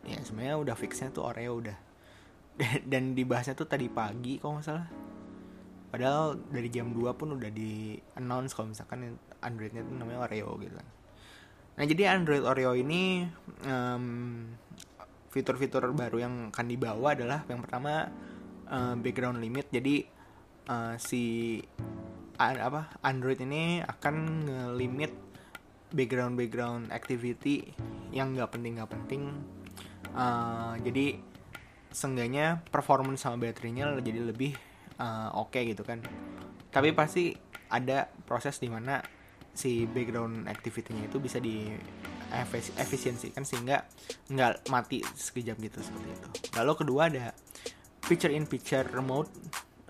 ya 0.05 0.19
sebenarnya 0.25 0.57
udah 0.57 0.77
fixnya 0.77 1.13
tuh 1.13 1.29
Oreo 1.29 1.61
udah. 1.61 1.79
Dan 2.91 3.17
dibahasnya 3.17 3.57
tuh 3.57 3.69
tadi 3.69 3.89
pagi 3.89 4.41
kalau 4.41 4.61
nggak 4.61 4.67
salah. 4.67 4.89
Padahal 5.91 6.39
dari 6.49 6.71
jam 6.71 6.95
2 6.95 7.19
pun 7.19 7.35
udah 7.35 7.51
di 7.51 7.99
announce 8.15 8.55
kalau 8.55 8.71
misalkan 8.71 9.19
Androidnya 9.43 9.83
tuh 9.83 9.97
namanya 9.99 10.25
Oreo 10.25 10.55
gitu 10.63 10.75
kan. 10.79 10.89
Nah 11.81 11.85
jadi 11.85 12.15
Android 12.15 12.45
Oreo 12.47 12.73
ini 12.79 13.27
um, 13.67 14.05
fitur-fitur 15.35 15.91
baru 15.95 16.23
yang 16.23 16.35
akan 16.55 16.67
dibawa 16.69 17.19
adalah 17.19 17.43
yang 17.51 17.61
pertama 17.65 18.07
uh, 18.71 18.95
background 19.03 19.43
limit. 19.43 19.67
Jadi 19.75 20.20
uh, 20.71 20.95
si 20.97 21.59
apa 22.41 22.89
Android 23.05 23.37
ini 23.45 23.85
akan 23.85 24.49
ngelimit 24.49 25.13
background 25.93 26.41
background 26.41 26.89
activity 26.89 27.69
yang 28.15 28.33
nggak 28.33 28.55
penting 28.55 28.79
nggak 28.79 28.91
penting. 28.91 29.23
Uh, 30.15 30.75
jadi 30.81 31.21
seenggaknya 31.91 32.63
performance 32.71 33.27
sama 33.27 33.37
baterainya 33.43 33.99
jadi 34.01 34.23
lebih 34.25 34.55
uh, 35.03 35.35
oke 35.37 35.53
okay 35.53 35.75
gitu 35.75 35.83
kan. 35.83 36.01
Tapi 36.71 36.95
pasti 36.95 37.35
ada 37.69 38.09
proses 38.25 38.63
di 38.63 38.71
mana 38.71 39.03
si 39.51 39.85
background 39.85 40.47
activity-nya 40.47 41.11
itu 41.11 41.19
bisa 41.19 41.43
di 41.43 41.67
efisiensikan 42.79 43.43
sehingga 43.43 43.83
nggak 44.31 44.71
mati 44.71 45.03
sekejap 45.03 45.59
gitu 45.59 45.79
seperti 45.83 46.09
itu. 46.15 46.29
Lalu 46.55 46.73
kedua 46.79 47.11
ada 47.11 47.35
feature 48.07 48.31
in 48.31 48.47
picture 48.47 48.87
mode 49.03 49.29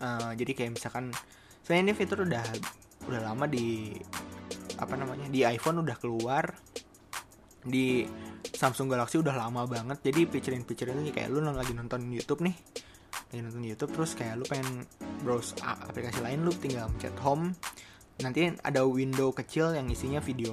uh, 0.01 0.33
jadi 0.35 0.53
kayak 0.57 0.81
misalkan 0.81 1.15
saya 1.61 1.85
ini 1.85 1.93
fitur 1.95 2.25
udah 2.25 2.45
udah 3.07 3.21
lama 3.21 3.45
di 3.47 3.95
apa 4.81 4.97
namanya 4.97 5.29
di 5.29 5.45
iPhone 5.45 5.85
udah 5.85 5.97
keluar. 6.01 6.45
Di 7.61 8.09
Samsung 8.41 8.89
Galaxy 8.89 9.21
udah 9.21 9.37
lama 9.37 9.69
banget 9.69 10.01
jadi 10.01 10.25
featurein 10.25 10.65
ini 11.01 11.13
kayak 11.13 11.29
lu 11.29 11.45
lagi 11.45 11.77
nonton 11.77 12.09
YouTube 12.09 12.41
nih 12.41 12.57
lagi 13.31 13.41
nonton 13.45 13.63
YouTube 13.63 13.93
terus 13.95 14.17
kayak 14.17 14.41
lu 14.41 14.45
pengen 14.49 14.89
browse 15.21 15.53
aplikasi 15.61 16.25
lain 16.25 16.43
lu 16.43 16.53
tinggal 16.57 16.89
chat 16.97 17.15
home. 17.21 17.53
Nanti 18.21 18.53
ada 18.65 18.85
window 18.85 19.33
kecil 19.33 19.73
yang 19.73 19.89
isinya 19.89 20.21
video 20.21 20.53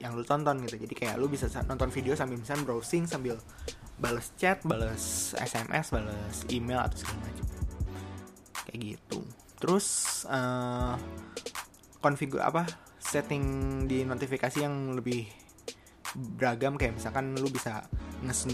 yang 0.00 0.16
lu 0.16 0.24
tonton 0.24 0.64
gitu. 0.64 0.80
Jadi 0.80 0.94
kayak 0.96 1.16
lu 1.20 1.28
bisa 1.28 1.48
nonton 1.64 1.88
video 1.88 2.12
sambil 2.16 2.36
misalnya 2.36 2.64
browsing 2.68 3.04
sambil 3.08 3.36
balas 4.00 4.32
chat 4.40 4.64
balas 4.64 5.36
SMS 5.36 5.92
balas 5.92 6.36
email 6.48 6.80
atau 6.80 6.96
segala 6.98 7.20
macam 7.28 7.61
kayak 8.72 8.96
gitu. 8.96 9.20
Terus 9.60 9.86
uh, 10.26 10.96
konfigur 12.00 12.40
apa 12.40 12.64
setting 12.98 13.44
di 13.84 14.08
notifikasi 14.08 14.64
yang 14.64 14.96
lebih 14.96 15.28
beragam 16.12 16.80
kayak 16.80 16.96
misalkan 16.96 17.36
lu 17.36 17.48
bisa 17.48 17.84
nge 18.22 18.48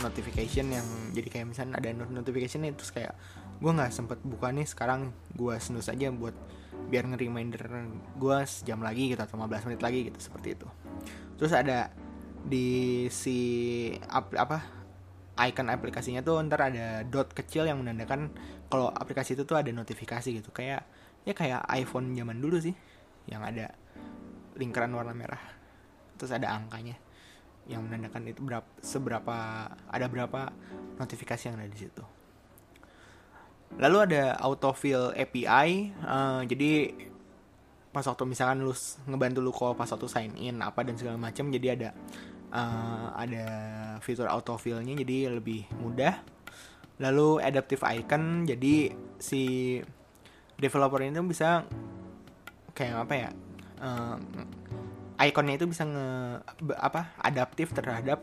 notification 0.00 0.72
yang 0.72 0.86
jadi 1.14 1.28
kayak 1.30 1.46
misalnya 1.52 1.78
ada 1.78 1.92
notification 2.08 2.66
terus 2.74 2.90
kayak 2.90 3.14
gue 3.60 3.70
nggak 3.70 3.92
sempet 3.92 4.18
buka 4.24 4.50
nih 4.50 4.66
sekarang 4.66 5.14
gue 5.36 5.54
snooze 5.60 5.92
aja 5.92 6.10
buat 6.10 6.34
biar 6.90 7.06
nge-reminder 7.08 7.64
gue 8.18 8.38
sejam 8.44 8.82
lagi 8.82 9.14
gitu 9.14 9.20
atau 9.22 9.38
15 9.40 9.68
menit 9.70 9.80
lagi 9.80 9.98
gitu 10.10 10.18
seperti 10.20 10.58
itu. 10.58 10.68
Terus 11.38 11.52
ada 11.54 11.88
di 12.44 13.06
si 13.08 13.38
ap, 14.04 14.34
apa 14.36 14.83
icon 15.34 15.66
aplikasinya 15.66 16.22
tuh 16.22 16.38
ntar 16.46 16.70
ada 16.70 17.02
dot 17.02 17.34
kecil 17.34 17.66
yang 17.66 17.82
menandakan 17.82 18.30
kalau 18.70 18.90
aplikasi 18.90 19.34
itu 19.34 19.42
tuh 19.42 19.58
ada 19.58 19.70
notifikasi 19.74 20.30
gitu 20.30 20.50
kayak 20.54 20.86
ya 21.26 21.32
kayak 21.34 21.66
iPhone 21.74 22.14
zaman 22.14 22.38
dulu 22.38 22.60
sih 22.62 22.74
yang 23.26 23.42
ada 23.42 23.74
lingkaran 24.54 24.94
warna 24.94 25.16
merah 25.16 25.40
terus 26.14 26.30
ada 26.30 26.54
angkanya 26.54 26.94
yang 27.64 27.80
menandakan 27.84 28.28
itu 28.28 28.40
berapa 28.44 28.68
seberapa 28.84 29.36
ada 29.88 30.06
berapa 30.08 30.52
notifikasi 31.00 31.48
yang 31.48 31.56
ada 31.56 31.68
di 31.68 31.78
situ. 31.80 32.04
Lalu 33.80 33.98
ada 34.12 34.38
autofill 34.38 35.10
API, 35.16 35.48
uh, 35.48 35.68
eh, 35.74 36.40
jadi 36.46 36.70
pas 37.90 38.06
waktu 38.06 38.22
misalkan 38.26 38.62
lu 38.62 38.74
ngebantu 39.06 39.40
lu 39.42 39.50
kok 39.50 39.74
pas 39.74 39.86
waktu 39.86 40.06
sign 40.06 40.32
in 40.38 40.62
apa 40.62 40.86
dan 40.86 40.94
segala 40.94 41.18
macam, 41.18 41.50
jadi 41.50 41.74
ada 41.74 41.88
uh, 42.54 43.10
ada 43.18 43.46
fitur 44.00 44.30
autofillnya 44.30 44.94
jadi 45.02 45.34
lebih 45.34 45.66
mudah. 45.82 46.22
Lalu 47.02 47.42
adaptive 47.42 47.82
icon, 47.82 48.46
jadi 48.46 48.94
si 49.18 49.76
developer 50.54 51.02
ini 51.02 51.18
bisa 51.26 51.66
kayak 52.70 53.10
apa 53.10 53.14
ya? 53.18 53.30
Uh, 53.82 54.16
ikonnya 55.18 55.58
itu 55.58 55.66
bisa 55.66 55.82
nge 55.82 56.08
apa 56.78 57.14
adaptif 57.18 57.74
terhadap 57.74 58.22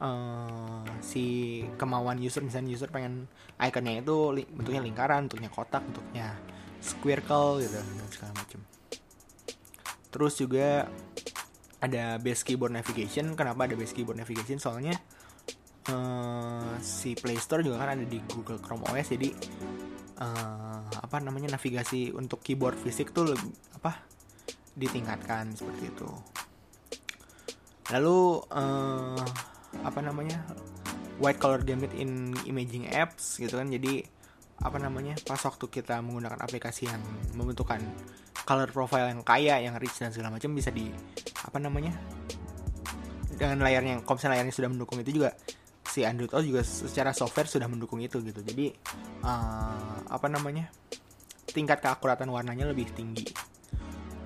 uh, 0.00 0.84
si 1.00 1.60
kemauan 1.80 2.20
user 2.20 2.44
misalnya 2.44 2.74
user 2.76 2.90
pengen 2.92 3.28
ikonnya 3.56 4.04
itu 4.04 4.16
li 4.36 4.42
bentuknya 4.44 4.82
lingkaran 4.84 5.26
bentuknya 5.28 5.50
kotak 5.52 5.82
bentuknya 5.88 6.36
squircle 6.84 7.64
gitu 7.64 7.80
dan 7.80 8.08
segala 8.12 8.32
macam 8.36 8.60
terus 10.12 10.34
juga 10.38 10.86
ada 11.84 12.16
base 12.16 12.42
keyboard 12.42 12.72
navigation. 12.72 13.36
Kenapa 13.36 13.68
ada 13.68 13.76
base 13.76 13.92
keyboard 13.92 14.16
navigation? 14.16 14.56
Soalnya 14.56 14.96
uh, 15.92 16.74
si 16.80 17.12
Play 17.12 17.36
Store 17.36 17.60
juga 17.60 17.84
kan 17.84 18.00
ada 18.00 18.04
di 18.08 18.18
Google 18.24 18.60
Chrome 18.60 18.88
OS 18.88 19.12
jadi 19.12 19.28
uh, 20.20 20.88
apa 21.04 21.16
namanya 21.20 21.54
navigasi 21.60 22.14
untuk 22.16 22.40
keyboard 22.40 22.80
fisik 22.80 23.12
tuh 23.12 23.36
lebih, 23.36 23.52
apa 23.76 24.00
ditingkatkan 24.74 25.52
seperti 25.52 25.92
itu. 25.92 26.08
Lalu 27.92 28.42
uh, 28.48 29.24
apa 29.84 30.00
namanya 30.00 30.40
white 31.20 31.38
color 31.38 31.62
gamut 31.62 31.92
in 31.94 32.32
imaging 32.48 32.88
apps 32.90 33.36
gitu 33.38 33.60
kan. 33.60 33.68
Jadi 33.68 34.02
apa 34.62 34.78
namanya 34.78 35.18
pas 35.26 35.40
waktu 35.42 35.66
kita 35.66 35.98
menggunakan 36.04 36.38
aplikasi 36.38 36.86
yang 36.86 37.02
membentukkan 37.34 37.82
color 38.46 38.70
profile 38.70 39.10
yang 39.10 39.24
kaya 39.26 39.58
yang 39.58 39.74
rich 39.80 39.98
dan 39.98 40.14
segala 40.14 40.30
macam 40.30 40.54
bisa 40.54 40.70
di 40.70 40.88
apa 41.42 41.58
namanya 41.58 41.96
dengan 43.34 43.66
layarnya 43.66 44.06
misalnya 44.06 44.38
layarnya 44.38 44.54
sudah 44.54 44.70
mendukung 44.70 45.02
itu 45.02 45.22
juga 45.22 45.34
si 45.94 46.02
Android 46.02 46.32
Auto 46.34 46.42
juga 46.42 46.66
secara 46.66 47.14
software 47.14 47.46
sudah 47.46 47.70
mendukung 47.70 48.02
itu 48.02 48.18
gitu. 48.18 48.42
Jadi 48.42 48.74
uh, 49.22 50.02
apa 50.10 50.26
namanya 50.26 50.66
tingkat 51.54 51.78
keakuratan 51.78 52.26
warnanya 52.34 52.66
lebih 52.66 52.90
tinggi. 52.90 53.30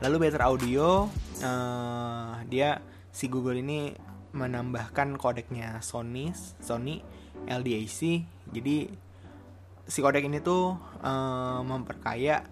Lalu 0.00 0.16
better 0.28 0.48
audio 0.48 1.04
uh, 1.44 2.40
dia 2.48 2.80
si 3.12 3.28
Google 3.28 3.60
ini 3.60 3.92
menambahkan 4.32 5.20
kodeknya 5.20 5.80
Sony 5.84 6.32
Sony 6.60 7.00
LDAC 7.48 8.24
jadi 8.52 8.88
si 9.88 10.04
kodek 10.04 10.28
ini 10.28 10.44
tuh 10.44 10.76
uh, 11.00 11.60
memperkaya 11.64 12.44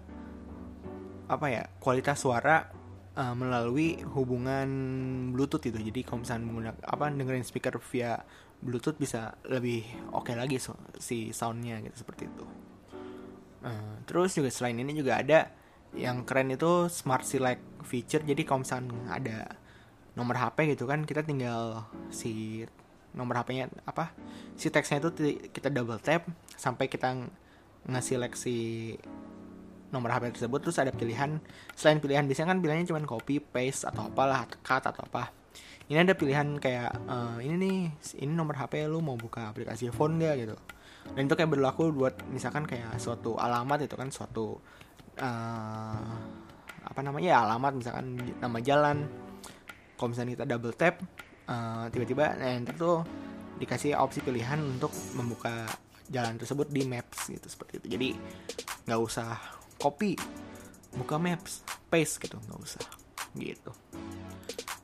apa 1.29 1.45
ya 1.53 1.63
kualitas 1.77 2.17
suara 2.17 2.65
uh, 3.13 3.35
melalui 3.37 4.01
hubungan 4.17 4.69
Bluetooth 5.31 5.69
itu 5.69 5.77
jadi 5.77 6.01
kalau 6.01 6.25
misalnya 6.25 6.43
menggunakan 6.49 6.81
apa 6.81 7.05
dengerin 7.13 7.45
speaker 7.45 7.77
via 7.77 8.25
Bluetooth 8.57 8.97
bisa 8.97 9.37
lebih 9.45 9.85
oke 10.09 10.33
okay 10.33 10.35
lagi 10.35 10.57
so, 10.57 10.73
si 10.97 11.29
soundnya 11.29 11.77
gitu 11.85 12.01
seperti 12.01 12.25
itu. 12.25 12.45
Uh, 13.61 14.01
terus 14.09 14.33
juga 14.33 14.49
selain 14.49 14.81
ini 14.81 14.97
juga 14.97 15.21
ada 15.21 15.53
yang 15.93 16.25
keren 16.25 16.49
itu 16.49 16.89
smart 16.89 17.21
select 17.21 17.61
feature. 17.85 18.25
Jadi 18.25 18.41
kalau 18.41 18.65
misalnya 18.65 18.97
ada 19.13 19.37
nomor 20.17 20.41
HP 20.41 20.73
gitu 20.73 20.89
kan 20.89 21.05
kita 21.05 21.21
tinggal 21.21 21.85
si 22.09 22.65
nomor 23.15 23.39
HP-nya 23.41 23.71
apa 23.87 24.11
si 24.57 24.73
teksnya 24.73 24.99
itu 24.99 25.09
kita 25.53 25.69
double 25.69 26.01
tap 26.01 26.27
sampai 26.57 26.89
kita 26.89 27.15
nge-seleksi 27.87 28.59
nomor 29.89 30.11
HP 30.11 30.35
tersebut 30.35 30.59
terus 30.59 30.77
ada 30.79 30.91
pilihan. 30.91 31.39
Selain 31.73 31.99
pilihan 32.03 32.27
biasanya 32.27 32.55
kan 32.55 32.59
pilihannya 32.59 32.87
cuma 32.87 32.99
copy 33.07 33.39
paste 33.39 33.87
atau 33.87 34.11
apalah 34.11 34.43
cut 34.63 34.83
atau 34.83 35.03
apa. 35.07 35.31
Ini 35.87 36.03
ada 36.03 36.19
pilihan 36.19 36.59
kayak 36.59 36.91
uh, 37.07 37.39
ini 37.39 37.55
nih 37.55 37.77
ini 38.19 38.33
nomor 38.35 38.59
HP 38.59 38.83
lu 38.91 38.99
mau 38.99 39.15
buka 39.15 39.47
aplikasi 39.47 39.87
phone 39.95 40.19
gak 40.19 40.35
gitu. 40.43 40.55
Dan 41.15 41.31
itu 41.31 41.33
kayak 41.39 41.51
berlaku 41.55 41.95
buat 41.95 42.19
misalkan 42.27 42.67
kayak 42.67 42.99
suatu 42.99 43.39
alamat 43.39 43.87
itu 43.87 43.95
kan 43.95 44.11
suatu 44.11 44.59
uh, 45.23 46.11
apa 46.87 46.99
namanya 47.03 47.27
ya 47.31 47.37
alamat 47.47 47.73
misalkan 47.79 48.19
nama 48.43 48.59
jalan. 48.59 49.07
Kalau 49.95 50.09
misalnya 50.11 50.31
kita 50.35 50.45
double 50.45 50.75
tap 50.75 50.99
uh, 51.47 51.85
tiba-tiba 51.89 52.35
nah, 52.37 52.53
enter 52.53 52.75
tuh 52.75 53.01
dikasih 53.57 53.97
opsi 53.97 54.21
pilihan 54.21 54.61
untuk 54.61 54.93
membuka 55.17 55.65
jalan 56.07 56.39
tersebut 56.39 56.69
di 56.71 56.85
maps 56.87 57.27
gitu 57.27 57.47
seperti 57.49 57.83
itu. 57.83 57.87
Jadi 57.97 58.09
nggak 58.87 58.99
usah 59.01 59.35
copy 59.81 60.15
buka 60.95 61.19
maps 61.19 61.67
paste 61.91 62.23
gitu 62.23 62.39
nggak 62.39 62.59
usah 62.61 62.83
gitu. 63.35 63.71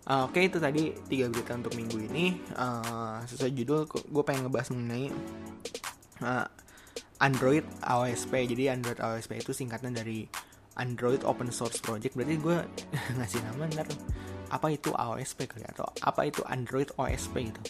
Uh, 0.03 0.27
oke 0.27 0.35
okay, 0.35 0.51
itu 0.51 0.59
tadi 0.59 0.91
tiga 1.07 1.31
berita 1.31 1.55
untuk 1.55 1.73
minggu 1.79 1.97
ini. 2.11 2.35
Uh, 2.59 3.23
sesuai 3.23 3.51
judul 3.55 3.87
gue 3.87 4.23
pengen 4.27 4.47
ngebahas 4.47 4.75
mengenai 4.75 5.07
uh, 6.27 6.47
Android 7.23 7.63
AOSP 7.87 8.51
jadi 8.51 8.75
Android 8.75 8.99
AOSP 8.99 9.39
itu 9.39 9.55
singkatan 9.55 9.95
dari 9.95 10.27
Android 10.75 11.23
Open 11.23 11.53
Source 11.55 11.79
Project. 11.79 12.19
Berarti 12.19 12.35
gue 12.35 12.57
ngasih 13.17 13.39
nama 13.47 13.63
ntar 13.71 13.87
apa 14.53 14.69
itu 14.69 14.93
AOSP 14.93 15.49
kali 15.49 15.65
atau 15.65 15.89
apa 16.05 16.29
itu 16.29 16.45
Android 16.45 16.93
OSP 16.93 17.49
gitu. 17.49 17.61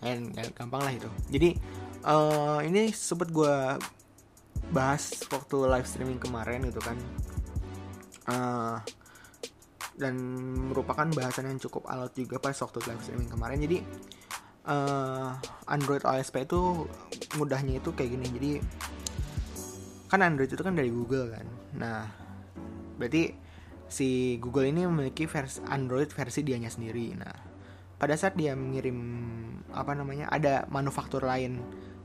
Kan 0.00 0.32
gampang 0.56 0.80
lah 0.80 0.92
itu. 0.96 1.10
Jadi 1.28 1.60
uh, 2.08 2.64
ini 2.64 2.88
sempat 2.96 3.28
gue 3.28 3.76
bahas 4.72 5.20
waktu 5.28 5.56
live 5.68 5.84
streaming 5.84 6.16
kemarin 6.16 6.64
gitu 6.64 6.80
kan. 6.80 6.96
Uh, 8.24 8.80
dan 10.00 10.16
merupakan 10.72 11.04
bahasan 11.12 11.52
yang 11.52 11.60
cukup 11.60 11.84
alot 11.92 12.16
juga 12.16 12.40
pas 12.40 12.56
waktu 12.56 12.80
live 12.88 13.02
streaming 13.04 13.28
kemarin. 13.28 13.60
Jadi 13.60 13.78
uh, 14.64 15.36
Android 15.68 16.00
OSP 16.00 16.48
itu 16.48 16.88
mudahnya 17.36 17.76
itu 17.84 17.92
kayak 17.92 18.16
gini. 18.16 18.26
Jadi 18.40 18.52
kan 20.08 20.24
Android 20.24 20.48
itu 20.48 20.62
kan 20.64 20.72
dari 20.72 20.88
Google 20.88 21.28
kan. 21.36 21.46
Nah 21.76 22.08
berarti 22.96 23.32
si 23.90 24.38
Google 24.38 24.70
ini 24.70 24.86
memiliki 24.86 25.26
versi 25.26 25.60
Android 25.66 26.08
versi 26.08 26.40
dianya 26.46 26.70
sendiri 26.70 27.06
nah 27.18 27.34
pada 28.00 28.16
saat 28.16 28.32
dia 28.32 28.56
mengirim 28.56 28.96
apa 29.76 29.92
namanya 29.92 30.32
ada 30.32 30.64
manufaktur 30.72 31.20
lain 31.20 31.60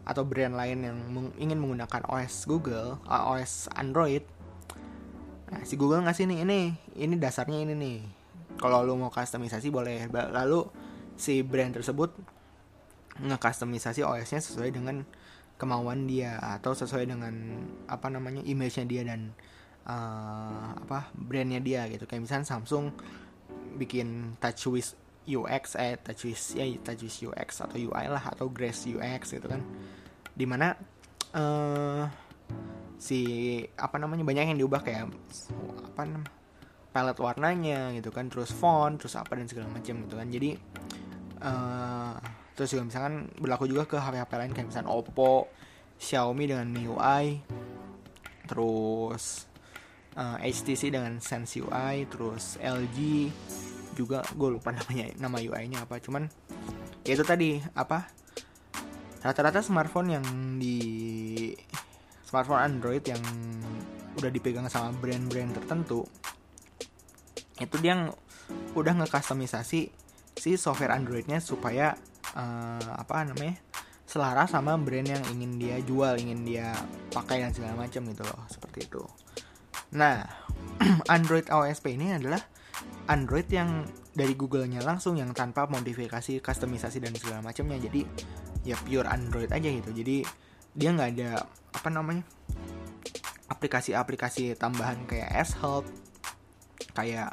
atau 0.05 0.21
brand 0.21 0.53
lain 0.53 0.85
yang 0.85 0.97
meng 1.09 1.27
ingin 1.41 1.57
menggunakan 1.57 2.05
OS 2.05 2.45
Google, 2.45 3.01
uh, 3.09 3.33
OS 3.33 3.67
Android, 3.73 4.21
nah, 5.49 5.65
si 5.65 5.73
Google 5.75 6.05
ngasih 6.05 6.29
nih 6.29 6.45
ini, 6.45 6.59
ini 6.93 7.15
dasarnya 7.17 7.65
ini 7.65 7.73
nih. 7.73 7.97
Kalau 8.55 8.85
lu 8.85 8.95
mau 8.95 9.11
customisasi 9.11 9.67
boleh. 9.73 10.07
Lalu 10.07 10.63
si 11.17 11.41
brand 11.41 11.75
tersebut 11.75 12.13
nge-customisasi 13.19 14.05
OS-nya 14.05 14.39
sesuai 14.39 14.69
dengan 14.71 15.03
kemauan 15.55 16.07
dia 16.07 16.39
atau 16.39 16.75
sesuai 16.75 17.07
dengan 17.09 17.31
apa 17.87 18.07
namanya 18.11 18.43
image-nya 18.43 18.85
dia 18.87 19.03
dan 19.07 19.35
uh, 19.85 20.67
apa 20.75 21.09
brandnya 21.13 21.61
dia 21.61 21.85
gitu. 21.87 22.09
Kayak 22.09 22.27
misalnya 22.27 22.47
Samsung 22.49 22.91
bikin 23.77 24.39
TouchWiz 24.41 24.97
UX 25.25 25.77
eh 25.77 25.97
TouchWiz 25.97 26.41
ya 26.57 26.65
TouchWiz 26.81 27.15
UX 27.29 27.49
atau 27.61 27.77
UI 27.77 28.05
lah 28.09 28.23
atau 28.33 28.49
Grace 28.49 28.89
UX 28.89 29.33
gitu 29.33 29.47
kan. 29.47 29.61
Di 30.35 30.45
mana 30.45 30.73
uh, 31.33 32.03
si 32.97 33.21
apa 33.77 33.97
namanya 34.01 34.25
banyak 34.25 34.55
yang 34.55 34.59
diubah 34.59 34.81
kayak 34.81 35.09
apa 35.93 36.01
namanya 36.05 36.33
palette 36.93 37.21
warnanya 37.21 37.93
gitu 37.97 38.09
kan. 38.13 38.29
Terus 38.29 38.53
font 38.53 38.97
terus 38.97 39.15
apa 39.17 39.37
dan 39.37 39.49
segala 39.49 39.69
macam 39.69 39.95
gitu 40.05 40.15
kan. 40.17 40.27
Jadi 40.29 40.49
uh, 41.41 42.15
terus 42.55 42.71
juga 42.71 42.83
misalkan 42.87 43.27
berlaku 43.35 43.67
juga 43.67 43.83
ke 43.83 43.97
HP 43.99 44.15
HP 44.15 44.31
lain 44.39 44.53
kayak 44.55 44.67
misalnya 44.71 44.91
Oppo 44.93 45.51
Xiaomi 45.99 46.43
dengan 46.47 46.67
MIUI 46.71 47.25
terus 48.45 49.49
uh, 50.15 50.37
eh, 50.41 50.51
HTC 50.51 50.91
dengan 50.91 51.19
Sense 51.19 51.59
UI 51.59 52.09
terus 52.09 52.59
LG 52.59 53.29
juga 53.95 54.23
gue 54.35 54.49
lupa 54.59 54.71
namanya 54.77 55.11
nama 55.19 55.37
UI-nya 55.39 55.87
apa 55.87 55.99
cuman 56.03 56.27
ya 57.07 57.15
itu 57.15 57.23
tadi 57.23 57.61
apa 57.77 58.07
rata-rata 59.23 59.63
smartphone 59.63 60.19
yang 60.19 60.25
di 60.59 60.77
smartphone 62.27 62.61
Android 62.61 63.03
yang 63.05 63.21
udah 64.15 64.31
dipegang 64.31 64.67
sama 64.71 64.95
brand-brand 64.95 65.55
tertentu 65.55 66.07
itu 67.59 67.75
dia 67.79 68.11
udah 68.75 68.93
ngekustomisasi 68.99 69.79
si 70.35 70.49
software 70.59 70.91
Androidnya 70.91 71.39
supaya 71.39 71.95
uh, 72.35 72.91
apa 72.99 73.23
namanya 73.23 73.55
selaras 74.05 74.51
sama 74.53 74.77
brand 74.77 75.07
yang 75.07 75.23
ingin 75.33 75.57
dia 75.57 75.75
jual, 75.81 76.15
ingin 76.19 76.45
dia 76.45 76.71
pakai 77.11 77.41
dan 77.41 77.51
segala 77.51 77.73
macam 77.87 78.05
gitu 78.05 78.23
loh, 78.23 78.41
seperti 78.47 78.87
itu. 78.87 79.03
Nah, 79.95 80.27
Android 81.15 81.47
OSP 81.47 81.95
ini 81.95 82.11
adalah 82.11 82.43
Android 83.07 83.47
yang 83.47 83.87
dari 84.11 84.35
Google-nya 84.35 84.83
langsung 84.83 85.15
yang 85.15 85.31
tanpa 85.31 85.71
modifikasi, 85.71 86.43
kustomisasi 86.43 86.99
dan 86.99 87.15
segala 87.15 87.39
macamnya. 87.39 87.79
Jadi 87.79 88.03
ya 88.67 88.75
pure 88.75 89.07
Android 89.07 89.47
aja 89.47 89.69
gitu. 89.71 89.95
Jadi 89.95 90.27
dia 90.75 90.89
nggak 90.91 91.09
ada 91.15 91.47
apa 91.71 91.89
namanya 91.91 92.27
aplikasi-aplikasi 93.47 94.59
tambahan 94.59 95.07
kayak 95.07 95.31
S-Help, 95.47 95.87
kayak 96.91 97.31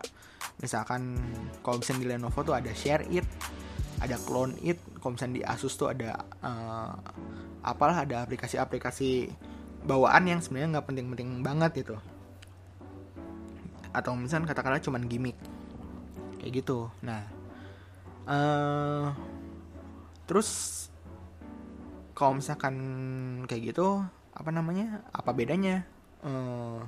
misalkan 0.63 1.19
kalau 1.67 1.83
misalnya 1.83 2.01
di 2.05 2.09
Lenovo 2.15 2.41
tuh 2.47 2.55
ada 2.55 2.71
Share 2.71 3.03
It, 3.11 3.27
ada 3.99 4.15
Clone 4.23 4.55
It, 4.63 4.79
kalau 5.03 5.19
di 5.19 5.43
Asus 5.43 5.75
tuh 5.75 5.91
ada 5.91 6.23
uh, 6.45 6.95
apalah 7.67 8.07
ada 8.07 8.23
aplikasi-aplikasi 8.23 9.33
bawaan 9.83 10.31
yang 10.31 10.39
sebenarnya 10.39 10.79
nggak 10.79 10.87
penting-penting 10.87 11.43
banget 11.43 11.83
gitu 11.83 11.97
atau 13.93 14.17
misalnya 14.17 14.51
katakanlah 14.51 14.81
cuman 14.81 15.07
gimmick. 15.07 15.37
Kayak 16.41 16.65
gitu. 16.65 16.91
Nah 17.05 17.23
uh, 18.27 19.13
terus 20.27 20.81
kalau 22.13 22.39
misalkan 22.39 22.75
kayak 23.49 23.73
gitu 23.73 24.03
apa 24.33 24.51
namanya? 24.53 25.05
Apa 25.13 25.37
bedanya? 25.37 25.85
Uh, 26.23 26.83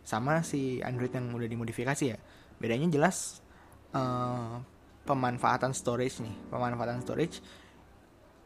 sama 0.00 0.42
si 0.42 0.82
Android 0.82 1.12
yang 1.12 1.30
udah 1.32 1.46
dimodifikasi 1.46 2.04
ya? 2.16 2.18
Bedanya 2.58 2.90
jelas 2.90 3.44
uh, 3.94 4.60
pemanfaatan 5.06 5.72
storage 5.72 6.20
nih. 6.20 6.34
Pemanfaatan 6.50 7.00
storage 7.04 7.40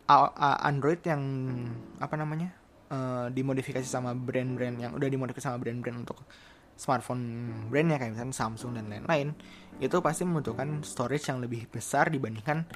Android 0.05 1.01
yang 1.09 1.23
apa 1.97 2.15
namanya? 2.21 2.53
Uh, 2.93 3.33
dimodifikasi 3.33 3.89
sama 3.89 4.13
brand-brand 4.13 4.77
yang 4.77 4.93
udah 4.93 5.09
dimodifikasi 5.09 5.49
sama 5.49 5.57
brand-brand 5.57 6.05
untuk 6.05 6.21
smartphone 6.75 7.51
brandnya 7.71 7.99
kayak 8.03 8.19
misalnya 8.19 8.35
Samsung 8.35 8.73
dan 8.79 8.91
lain-lain 8.91 9.35
itu 9.79 9.97
pasti 9.99 10.23
membutuhkan 10.27 10.83
storage 10.87 11.27
yang 11.31 11.43
lebih 11.43 11.67
besar 11.71 12.11
dibandingkan 12.11 12.67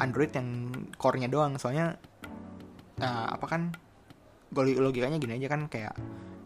Android 0.00 0.32
yang 0.32 0.72
core-nya 0.96 1.28
doang. 1.28 1.60
Soalnya 1.60 1.96
uh, 3.00 3.26
apa 3.28 3.46
kan 3.46 3.62
logikanya 4.54 5.18
gini 5.18 5.36
aja 5.42 5.48
kan 5.50 5.66
kayak 5.66 5.94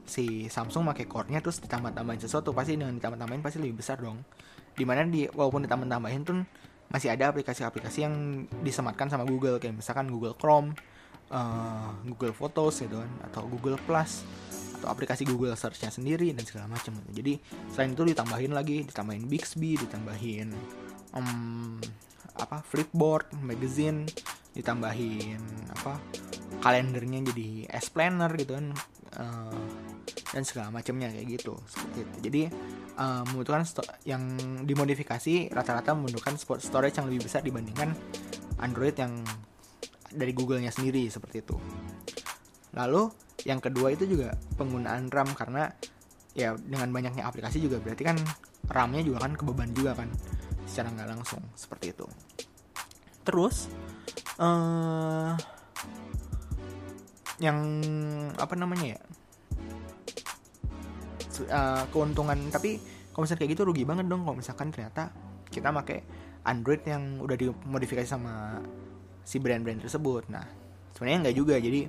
si 0.09 0.49
Samsung 0.49 0.89
pakai 0.89 1.05
core-nya 1.05 1.45
terus 1.45 1.61
ditambah-tambahin 1.61 2.21
sesuatu 2.25 2.57
pasti 2.57 2.75
dengan 2.75 2.97
ditambah-tambahin 2.97 3.43
pasti 3.45 3.59
lebih 3.61 3.85
besar 3.85 4.01
dong. 4.01 4.25
Di 4.75 4.85
mana 4.87 5.05
di 5.07 5.29
walaupun 5.29 5.67
ditambah-tambahin 5.69 6.23
tuh 6.25 6.43
masih 6.89 7.13
ada 7.13 7.29
aplikasi-aplikasi 7.29 7.99
yang 8.01 8.15
disematkan 8.65 9.13
sama 9.13 9.29
Google 9.29 9.61
kayak 9.61 9.77
misalkan 9.77 10.09
Google 10.09 10.33
Chrome, 10.35 10.73
uh, 11.29 11.93
Google 12.09 12.33
Photos 12.33 12.81
gitu 12.81 12.97
kan 12.99 13.11
atau 13.29 13.45
Google 13.45 13.77
Plus 13.85 14.25
atau 14.79 14.89
aplikasi 14.95 15.27
Google 15.27 15.59
Search-nya 15.59 15.91
sendiri 15.91 16.31
dan 16.31 16.47
segala 16.47 16.71
macam 16.71 16.95
gitu. 17.03 17.11
Jadi 17.23 17.33
selain 17.75 17.93
itu 17.93 18.03
ditambahin 18.07 18.53
lagi, 18.55 18.87
ditambahin 18.87 19.27
Bixby, 19.27 19.75
ditambahin 19.75 20.55
um, 21.19 21.83
apa 22.39 22.63
Flipboard, 22.63 23.35
magazine, 23.43 24.07
ditambahin 24.55 25.43
apa 25.75 25.99
kalendernya 26.63 27.31
jadi 27.35 27.71
S 27.71 27.91
planner 27.91 28.31
gitu 28.39 28.59
kan 28.59 28.75
uh, 29.19 29.63
dan 30.35 30.43
segala 30.43 30.71
macamnya 30.71 31.11
kayak 31.11 31.27
gitu 31.39 31.59
seperti 31.67 31.99
itu. 32.03 32.17
Jadi 32.31 32.43
uh, 32.99 33.23
membutuhkan 33.27 33.67
yang 34.07 34.23
dimodifikasi 34.63 35.51
rata-rata 35.51 35.95
membutuhkan 35.95 36.39
storage 36.39 36.97
yang 36.99 37.07
lebih 37.11 37.27
besar 37.27 37.43
dibandingkan 37.43 37.95
Android 38.63 38.95
yang 38.99 39.23
dari 40.09 40.33
Google-nya 40.33 40.73
sendiri 40.73 41.07
seperti 41.11 41.45
itu. 41.45 41.57
Lalu 42.75 43.28
yang 43.47 43.63
kedua 43.63 43.95
itu 43.95 44.09
juga 44.09 44.35
penggunaan 44.59 45.11
RAM 45.13 45.31
karena 45.35 45.71
ya 46.35 46.55
dengan 46.59 46.91
banyaknya 46.91 47.27
aplikasi 47.27 47.63
juga 47.63 47.79
berarti 47.79 48.03
kan 48.03 48.17
RAM-nya 48.71 49.03
juga 49.07 49.27
kan 49.27 49.33
kebeban 49.35 49.71
juga 49.75 49.95
kan 49.95 50.11
secara 50.67 50.91
nggak 50.95 51.09
langsung 51.15 51.43
seperti 51.55 51.95
itu. 51.95 52.07
Terus 53.23 53.71
uh, 54.41 55.35
yang 57.39 57.59
apa 58.35 58.55
namanya 58.59 58.99
ya 58.99 59.01
uh, 61.47 61.85
keuntungan 61.95 62.39
tapi 62.51 62.83
kalau 63.15 63.23
misalnya 63.27 63.41
kayak 63.47 63.53
gitu 63.55 63.63
rugi 63.67 63.85
banget 63.87 64.07
dong 64.11 64.27
kalau 64.27 64.37
misalkan 64.39 64.75
ternyata 64.75 65.15
kita 65.51 65.71
pakai 65.71 66.03
Android 66.47 66.83
yang 66.83 67.23
udah 67.23 67.39
dimodifikasi 67.39 68.07
sama 68.07 68.59
si 69.23 69.39
brand-brand 69.39 69.87
tersebut 69.87 70.27
nah 70.31 70.43
sebenarnya 70.95 71.31
nggak 71.31 71.37
juga 71.39 71.55
jadi 71.63 71.87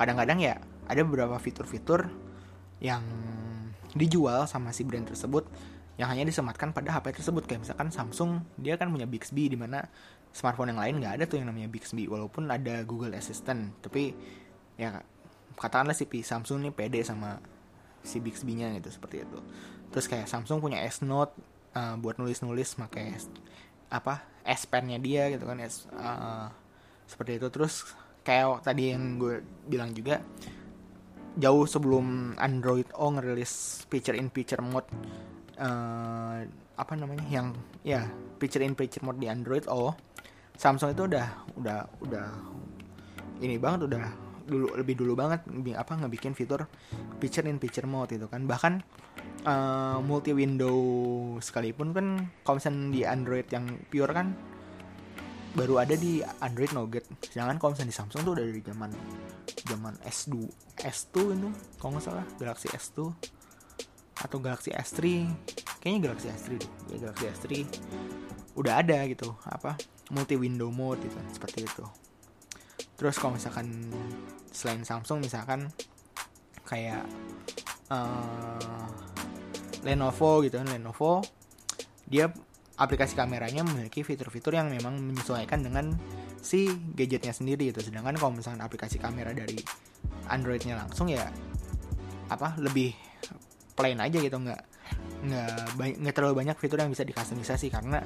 kadang-kadang 0.00 0.38
ya 0.40 0.54
ada 0.90 1.06
beberapa 1.06 1.38
fitur-fitur 1.38 2.10
yang 2.82 3.04
dijual 3.94 4.46
sama 4.46 4.70
si 4.74 4.86
brand 4.86 5.06
tersebut 5.06 5.46
yang 6.00 6.08
hanya 6.08 6.24
disematkan 6.24 6.72
pada 6.72 6.96
HP 6.96 7.20
tersebut. 7.20 7.44
Kayak 7.44 7.68
misalkan 7.68 7.88
Samsung 7.92 8.30
dia 8.56 8.80
kan 8.80 8.88
punya 8.88 9.04
Bixby 9.04 9.52
di 9.52 9.58
mana 9.60 9.84
smartphone 10.32 10.72
yang 10.72 10.80
lain 10.80 10.94
nggak 11.02 11.12
ada 11.20 11.24
tuh 11.28 11.42
yang 11.42 11.52
namanya 11.52 11.68
Bixby 11.68 12.08
walaupun 12.08 12.48
ada 12.48 12.80
Google 12.88 13.12
Assistant. 13.12 13.76
Tapi 13.84 14.16
ya 14.80 15.04
katakanlah 15.60 15.92
si 15.92 16.08
Samsung 16.08 16.64
nih 16.64 16.72
pede 16.72 17.04
sama 17.04 17.36
si 18.00 18.16
Bixby-nya 18.16 18.72
gitu 18.80 18.88
seperti 18.88 19.28
itu. 19.28 19.38
Terus 19.92 20.06
kayak 20.08 20.24
Samsung 20.24 20.64
punya 20.64 20.80
S 20.80 21.04
Note 21.04 21.36
uh, 21.76 22.00
buat 22.00 22.16
nulis-nulis 22.16 22.80
pakai 22.80 23.20
apa 23.92 24.24
S 24.46 24.64
Pen-nya 24.64 24.96
dia 24.96 25.28
gitu 25.28 25.44
kan 25.44 25.60
S 25.60 25.84
uh, 25.92 26.48
seperti 27.04 27.36
itu. 27.36 27.52
Terus 27.52 27.92
kayak 28.24 28.64
tadi 28.64 28.96
yang 28.96 29.20
gue 29.20 29.44
bilang 29.68 29.92
juga 29.92 30.24
jauh 31.40 31.64
sebelum 31.64 32.36
Android 32.36 32.86
O 33.00 33.10
ngerilis 33.10 33.84
feature 33.88 34.14
in 34.14 34.28
feature 34.28 34.60
mode 34.60 34.86
uh, 35.58 36.44
apa 36.76 36.92
namanya 36.96 37.24
yang 37.28 37.52
ya 37.84 38.04
feature 38.40 38.64
in 38.64 38.76
feature 38.76 39.02
mode 39.02 39.20
di 39.20 39.26
Android 39.26 39.64
O 39.68 39.96
Samsung 40.60 40.92
itu 40.92 41.08
udah 41.08 41.26
udah 41.56 41.78
udah 42.04 42.26
ini 43.40 43.56
banget 43.56 43.88
udah 43.88 44.04
dulu 44.44 44.66
lebih 44.76 44.98
dulu 44.98 45.12
banget 45.14 45.46
apa 45.78 45.92
ngebikin 45.94 46.34
fitur 46.34 46.66
picture 47.22 47.46
in 47.46 47.56
picture 47.56 47.88
mode 47.88 48.12
itu 48.12 48.28
kan. 48.28 48.44
Bahkan 48.44 48.72
uh, 49.48 49.98
multi 50.04 50.36
window 50.36 50.76
sekalipun 51.40 51.96
kan 51.96 52.28
misalnya 52.44 52.92
di 52.92 53.00
Android 53.08 53.46
yang 53.48 53.64
pure 53.88 54.12
kan 54.12 54.36
baru 55.56 55.82
ada 55.82 55.94
di 55.96 56.20
Android 56.44 56.76
Nougat. 56.76 57.08
Sedangkan 57.24 57.56
misalnya 57.56 57.90
di 57.90 57.96
Samsung 57.96 58.20
tuh 58.26 58.32
udah 58.36 58.44
dari 58.44 58.62
zaman 58.62 58.90
zaman 59.68 59.94
S2 60.06 60.48
S2 60.80 61.16
itu 61.36 61.48
kalau 61.76 61.90
nggak 61.96 62.04
salah 62.04 62.26
Galaxy 62.40 62.68
S2 62.72 63.12
atau 64.20 64.36
Galaxy 64.40 64.70
S3 64.72 65.00
kayaknya 65.80 66.00
Galaxy 66.12 66.28
S3 66.28 66.48
deh. 66.60 66.70
Ya, 66.92 66.96
Galaxy 67.08 67.24
S3 67.28 67.46
udah 68.58 68.82
ada 68.82 68.98
gitu 69.08 69.32
apa 69.46 69.78
multi 70.12 70.34
window 70.36 70.68
mode 70.68 71.00
gitu 71.04 71.16
seperti 71.32 71.64
itu. 71.64 71.84
Terus 72.98 73.16
kalau 73.16 73.36
misalkan 73.36 73.88
selain 74.52 74.84
Samsung 74.84 75.24
misalkan 75.24 75.72
kayak 76.68 77.06
uh, 77.88 78.86
Lenovo 79.80 80.44
gitu 80.44 80.60
kan 80.60 80.68
Lenovo 80.68 81.24
dia 82.04 82.28
aplikasi 82.76 83.16
kameranya 83.16 83.64
memiliki 83.64 84.04
fitur-fitur 84.04 84.56
yang 84.56 84.68
memang 84.72 85.00
menyesuaikan 85.00 85.64
dengan 85.64 85.96
si 86.40 86.68
gadgetnya 86.96 87.32
sendiri 87.32 87.70
gitu. 87.70 87.84
Sedangkan 87.84 88.16
kalau 88.16 88.32
misalkan 88.34 88.60
aplikasi 88.64 88.96
kamera 88.96 89.30
dari 89.36 89.60
Androidnya 90.28 90.80
langsung 90.80 91.08
ya 91.08 91.28
apa 92.32 92.56
lebih 92.58 92.96
plain 93.76 94.00
aja 94.00 94.18
gitu. 94.18 94.36
Nggak 94.36 94.62
nggak 95.20 96.00
nggak 96.00 96.14
terlalu 96.16 96.34
banyak 96.44 96.56
fitur 96.56 96.80
yang 96.80 96.90
bisa 96.90 97.04
dikustomisasi 97.04 97.68
karena 97.70 98.00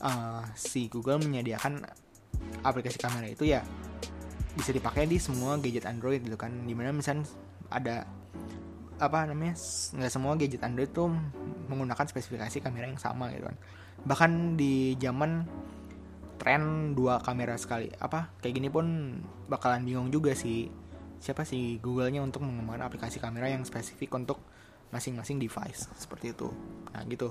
uh, 0.00 0.42
si 0.54 0.86
Google 0.88 1.20
menyediakan 1.20 1.82
aplikasi 2.62 2.98
kamera 2.98 3.26
itu 3.28 3.46
ya 3.46 3.60
bisa 4.52 4.68
dipakai 4.70 5.08
di 5.08 5.16
semua 5.16 5.58
gadget 5.58 5.84
Android 5.84 6.22
gitu 6.22 6.38
kan. 6.38 6.54
Di 6.64 6.72
mana 6.72 6.94
misalnya 6.94 7.26
ada 7.72 8.06
apa 9.02 9.26
namanya 9.26 9.58
nggak 9.98 10.12
semua 10.12 10.38
gadget 10.38 10.62
Android 10.62 10.92
tuh 10.94 11.10
menggunakan 11.66 12.06
spesifikasi 12.06 12.62
kamera 12.62 12.86
yang 12.86 13.00
sama 13.00 13.32
gitu 13.34 13.50
kan. 13.50 13.56
Bahkan 14.06 14.30
di 14.54 14.94
zaman 14.98 15.46
tren 16.42 16.92
dua 16.98 17.22
kamera 17.22 17.54
sekali 17.54 17.86
apa 18.02 18.34
kayak 18.42 18.54
gini 18.58 18.66
pun 18.66 19.14
bakalan 19.46 19.86
bingung 19.86 20.10
juga 20.10 20.34
sih. 20.34 20.66
Siapa 21.22 21.46
sih 21.46 21.78
Google-nya 21.78 22.18
untuk 22.18 22.42
mengembangkan 22.42 22.90
aplikasi 22.90 23.22
kamera 23.22 23.46
yang 23.46 23.62
spesifik 23.62 24.10
untuk 24.18 24.42
masing-masing 24.90 25.38
device? 25.38 25.86
Seperti 25.94 26.34
itu. 26.34 26.50
Nah 26.90 27.06
gitu. 27.06 27.30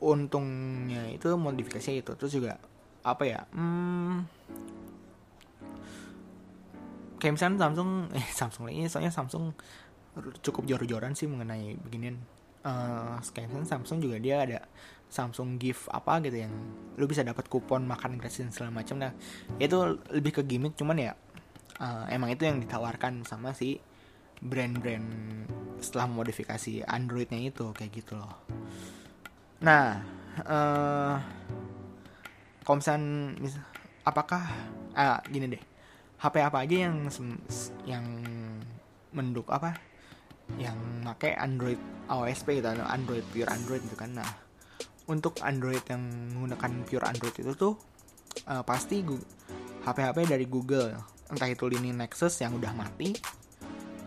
Untungnya 0.00 1.12
itu 1.12 1.28
modifikasi 1.36 2.00
itu. 2.00 2.12
Terus 2.16 2.32
juga 2.32 2.56
apa 3.04 3.24
ya 3.28 3.40
hmm, 3.52 4.16
kayak 7.18 7.34
misalnya 7.34 7.68
Samsung 7.68 7.90
eh 8.18 8.26
Samsung 8.30 8.64
lagi 8.70 8.88
soalnya 8.88 9.12
Samsung 9.12 9.44
cukup 10.42 10.66
jor-joran 10.66 11.14
sih 11.14 11.30
mengenai 11.30 11.78
beginian. 11.78 12.18
Uh, 12.66 13.14
Samsung 13.62 14.02
juga 14.02 14.18
dia 14.18 14.42
ada 14.42 14.66
Samsung 15.08 15.56
gift 15.56 15.88
apa 15.88 16.20
gitu 16.20 16.44
yang 16.44 16.52
lu 17.00 17.08
bisa 17.08 17.24
dapat 17.24 17.48
kupon 17.48 17.88
makan 17.88 18.20
gratis 18.20 18.44
dan 18.44 18.52
segala 18.52 18.70
macam. 18.84 19.00
Nah 19.00 19.12
itu 19.56 19.98
lebih 20.12 20.40
ke 20.40 20.42
gimmick 20.44 20.76
cuman 20.76 20.96
ya 21.00 21.12
uh, 21.80 22.04
emang 22.12 22.32
itu 22.32 22.44
yang 22.44 22.60
ditawarkan 22.60 23.24
sama 23.24 23.56
si 23.56 23.80
brand-brand 24.38 25.08
setelah 25.82 26.06
modifikasi 26.06 26.86
Androidnya 26.86 27.40
itu 27.40 27.72
kayak 27.72 27.92
gitu 27.94 28.20
loh. 28.20 28.36
Nah 29.64 30.02
uh, 30.44 31.16
kalau 32.62 32.76
misalnya 32.78 33.32
apakah 34.04 34.44
ah 34.92 35.20
gini 35.28 35.56
deh. 35.56 35.64
HP 36.18 36.42
apa 36.42 36.66
aja 36.66 36.90
yang 36.90 37.06
yang 37.86 38.04
menduk 39.14 39.46
apa? 39.48 39.78
Yang 40.58 40.78
pakai 41.06 41.38
Android 41.38 41.78
OSP 42.10 42.58
gitu 42.58 42.68
Android 42.74 43.22
pure 43.30 43.46
Android 43.46 43.80
gitu 43.86 43.94
kan. 43.94 44.18
Nah 44.18 44.47
untuk 45.08 45.40
Android 45.40 45.82
yang 45.88 46.04
menggunakan 46.36 46.70
pure 46.84 47.04
Android 47.08 47.34
itu 47.34 47.52
tuh 47.56 47.74
uh, 48.46 48.62
pasti 48.62 49.00
HP-HP 49.82 50.28
dari 50.28 50.46
Google. 50.46 50.94
Entah 51.28 51.48
itu 51.48 51.68
lini 51.68 51.92
Nexus 51.92 52.40
yang 52.40 52.56
udah 52.56 52.72
mati 52.72 53.16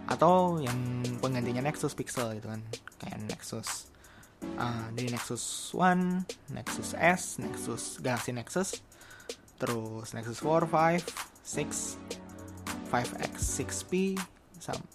atau 0.09 0.61
yang 0.61 1.01
penggantinya 1.21 1.65
Nexus 1.65 1.97
Pixel 1.97 2.37
gitu 2.37 2.49
kan. 2.49 2.61
Kayak 3.01 3.19
Nexus 3.29 3.89
uh, 4.57 4.87
dari 4.93 5.09
Nexus 5.09 5.73
One, 5.73 6.25
Nexus 6.53 6.93
S, 6.97 7.41
Nexus 7.41 7.97
Galaxy 8.01 8.31
Nexus, 8.33 8.77
terus 9.57 10.13
Nexus 10.13 10.41
4, 10.41 10.69
5, 10.69 11.01
6 11.45 12.21
5X 12.91 13.35
6P 13.63 14.19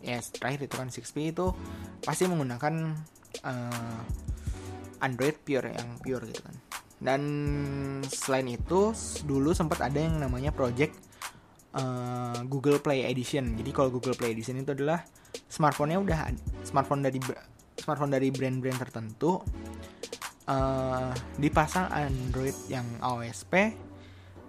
ya 0.04 0.20
yes, 0.20 0.30
terakhir 0.30 0.70
itu 0.70 0.74
kan 0.78 0.88
6P 0.92 1.16
itu 1.34 1.46
pasti 2.04 2.28
menggunakan 2.30 2.94
uh, 3.42 4.00
Android 5.00 5.36
pure 5.42 5.72
yang 5.72 5.88
pure 6.00 6.24
gitu 6.28 6.40
kan. 6.44 6.56
Dan 6.96 7.22
selain 8.08 8.48
itu 8.48 8.96
dulu 9.28 9.52
sempat 9.52 9.84
ada 9.84 10.00
yang 10.00 10.16
namanya 10.16 10.48
project 10.50 10.96
uh, 11.76 12.40
Google 12.48 12.80
Play 12.80 13.04
Edition. 13.04 13.56
Jadi 13.56 13.70
kalau 13.70 13.92
Google 13.92 14.16
Play 14.16 14.32
Edition 14.32 14.56
itu 14.56 14.72
adalah 14.72 15.04
smartphone-nya 15.46 16.00
udah 16.00 16.18
smartphone 16.64 17.04
dari 17.04 17.20
smartphone 17.76 18.12
dari 18.12 18.32
brand-brand 18.32 18.80
tertentu 18.80 19.44
uh, 20.48 21.12
dipasang 21.36 21.92
Android 21.92 22.56
yang 22.72 22.86
OSP 23.04 23.76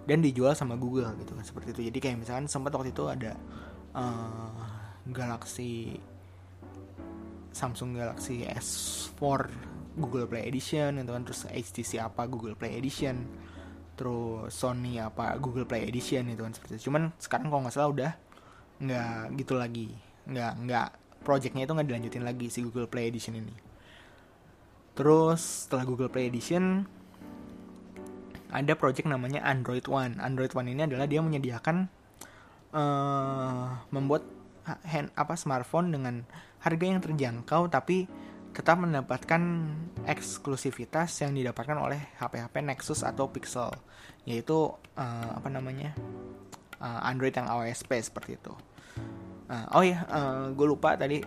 dan 0.07 0.23
dijual 0.23 0.55
sama 0.55 0.79
Google 0.79 1.11
gitu 1.19 1.35
kan 1.35 1.43
seperti 1.43 1.75
itu. 1.75 1.81
Jadi 1.91 1.99
kayak 1.99 2.17
misalkan 2.23 2.47
sempat 2.47 2.71
waktu 2.71 2.95
itu 2.95 3.03
ada 3.11 3.35
uh, 3.91 4.63
Galaxy 5.11 5.99
Samsung 7.51 7.97
Galaxy 7.97 8.47
S4 8.47 9.19
Google 9.97 10.29
Play 10.29 10.47
Edition 10.47 11.01
gitu 11.01 11.11
kan 11.11 11.23
terus 11.25 11.49
HTC 11.49 11.99
apa 11.99 12.29
Google 12.29 12.53
Play 12.53 12.77
Edition 12.77 13.25
terus 13.97 14.53
Sony 14.53 15.01
apa 15.01 15.33
Google 15.41 15.65
Play 15.65 15.89
Edition 15.89 16.29
itu 16.29 16.45
kan 16.45 16.53
seperti 16.53 16.77
itu. 16.77 16.93
Cuman 16.93 17.09
sekarang 17.17 17.49
kalau 17.49 17.65
nggak 17.65 17.73
salah 17.73 17.89
udah 17.89 18.11
nggak 18.77 19.41
gitu 19.41 19.57
lagi 19.57 19.89
nggak 20.29 20.53
nggak 20.69 20.89
projectnya 21.25 21.65
itu 21.65 21.73
nggak 21.73 21.89
dilanjutin 21.89 22.23
lagi 22.23 22.47
si 22.53 22.61
Google 22.61 22.85
Play 22.85 23.09
Edition 23.09 23.41
ini. 23.41 23.55
Terus 24.93 25.65
setelah 25.65 25.83
Google 25.89 26.13
Play 26.13 26.29
Edition 26.29 26.85
ada 28.53 28.73
project 28.77 29.09
namanya 29.09 29.43
Android 29.43 29.89
One. 29.89 30.21
Android 30.21 30.53
One 30.53 30.71
ini 30.71 30.85
adalah 30.85 31.09
dia 31.09 31.19
menyediakan 31.19 31.89
uh, 32.71 33.81
membuat 33.91 34.23
hand 34.87 35.11
apa 35.15 35.33
smartphone 35.39 35.91
dengan 35.91 36.27
harga 36.61 36.85
yang 36.85 36.99
terjangkau 36.99 37.71
tapi 37.71 38.07
tetap 38.57 38.81
mendapatkan 38.81 39.69
eksklusivitas 40.09 41.21
yang 41.21 41.37
didapatkan 41.37 41.77
oleh 41.77 42.09
HP-HP 42.17 42.65
Nexus 42.65 43.05
atau 43.05 43.29
Pixel 43.29 43.69
yaitu 44.25 44.73
uh, 44.97 45.29
apa 45.37 45.45
namanya 45.53 45.93
uh, 46.81 47.05
Android 47.05 47.37
yang 47.37 47.45
OSP 47.45 48.01
seperti 48.01 48.41
itu. 48.41 48.49
Uh, 49.45 49.77
oh 49.77 49.83
ya, 49.85 50.01
uh, 50.09 50.49
gue 50.57 50.65
lupa 50.65 50.97
tadi 50.97 51.21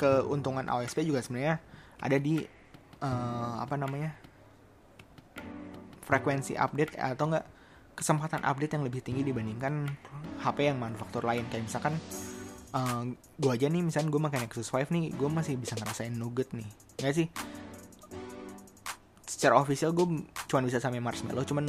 keuntungan 0.00 0.64
OSP 0.64 1.04
juga 1.04 1.20
sebenarnya 1.20 1.60
ada 2.00 2.16
di 2.16 2.40
uh, 3.04 3.54
apa 3.60 3.76
namanya 3.76 4.16
frekuensi 6.08 6.56
update 6.56 6.96
atau 6.96 7.36
enggak 7.36 7.46
kesempatan 7.92 8.40
update 8.48 8.80
yang 8.80 8.84
lebih 8.88 9.04
tinggi 9.04 9.28
dibandingkan 9.28 9.92
HP 10.40 10.72
yang 10.72 10.80
manufaktur 10.80 11.20
lain 11.20 11.44
kayak 11.52 11.68
misalkan 11.68 12.00
uh, 12.72 12.80
eh, 12.80 13.02
gue 13.16 13.50
aja 13.52 13.66
nih 13.68 13.82
misalnya 13.84 14.08
gue 14.08 14.20
makan 14.20 14.40
Nexus 14.48 14.72
5 14.72 14.88
nih 14.92 15.12
gue 15.14 15.28
masih 15.28 15.54
bisa 15.60 15.76
ngerasain 15.76 16.12
nugget 16.12 16.50
nih. 16.56 16.68
Nggak 17.00 17.14
sih? 17.14 17.26
Secara 19.28 19.60
official 19.60 19.92
gue 19.92 20.26
cuma 20.48 20.60
bisa 20.64 20.80
sampai 20.80 21.00
marshmallow 21.00 21.44
cuman 21.44 21.68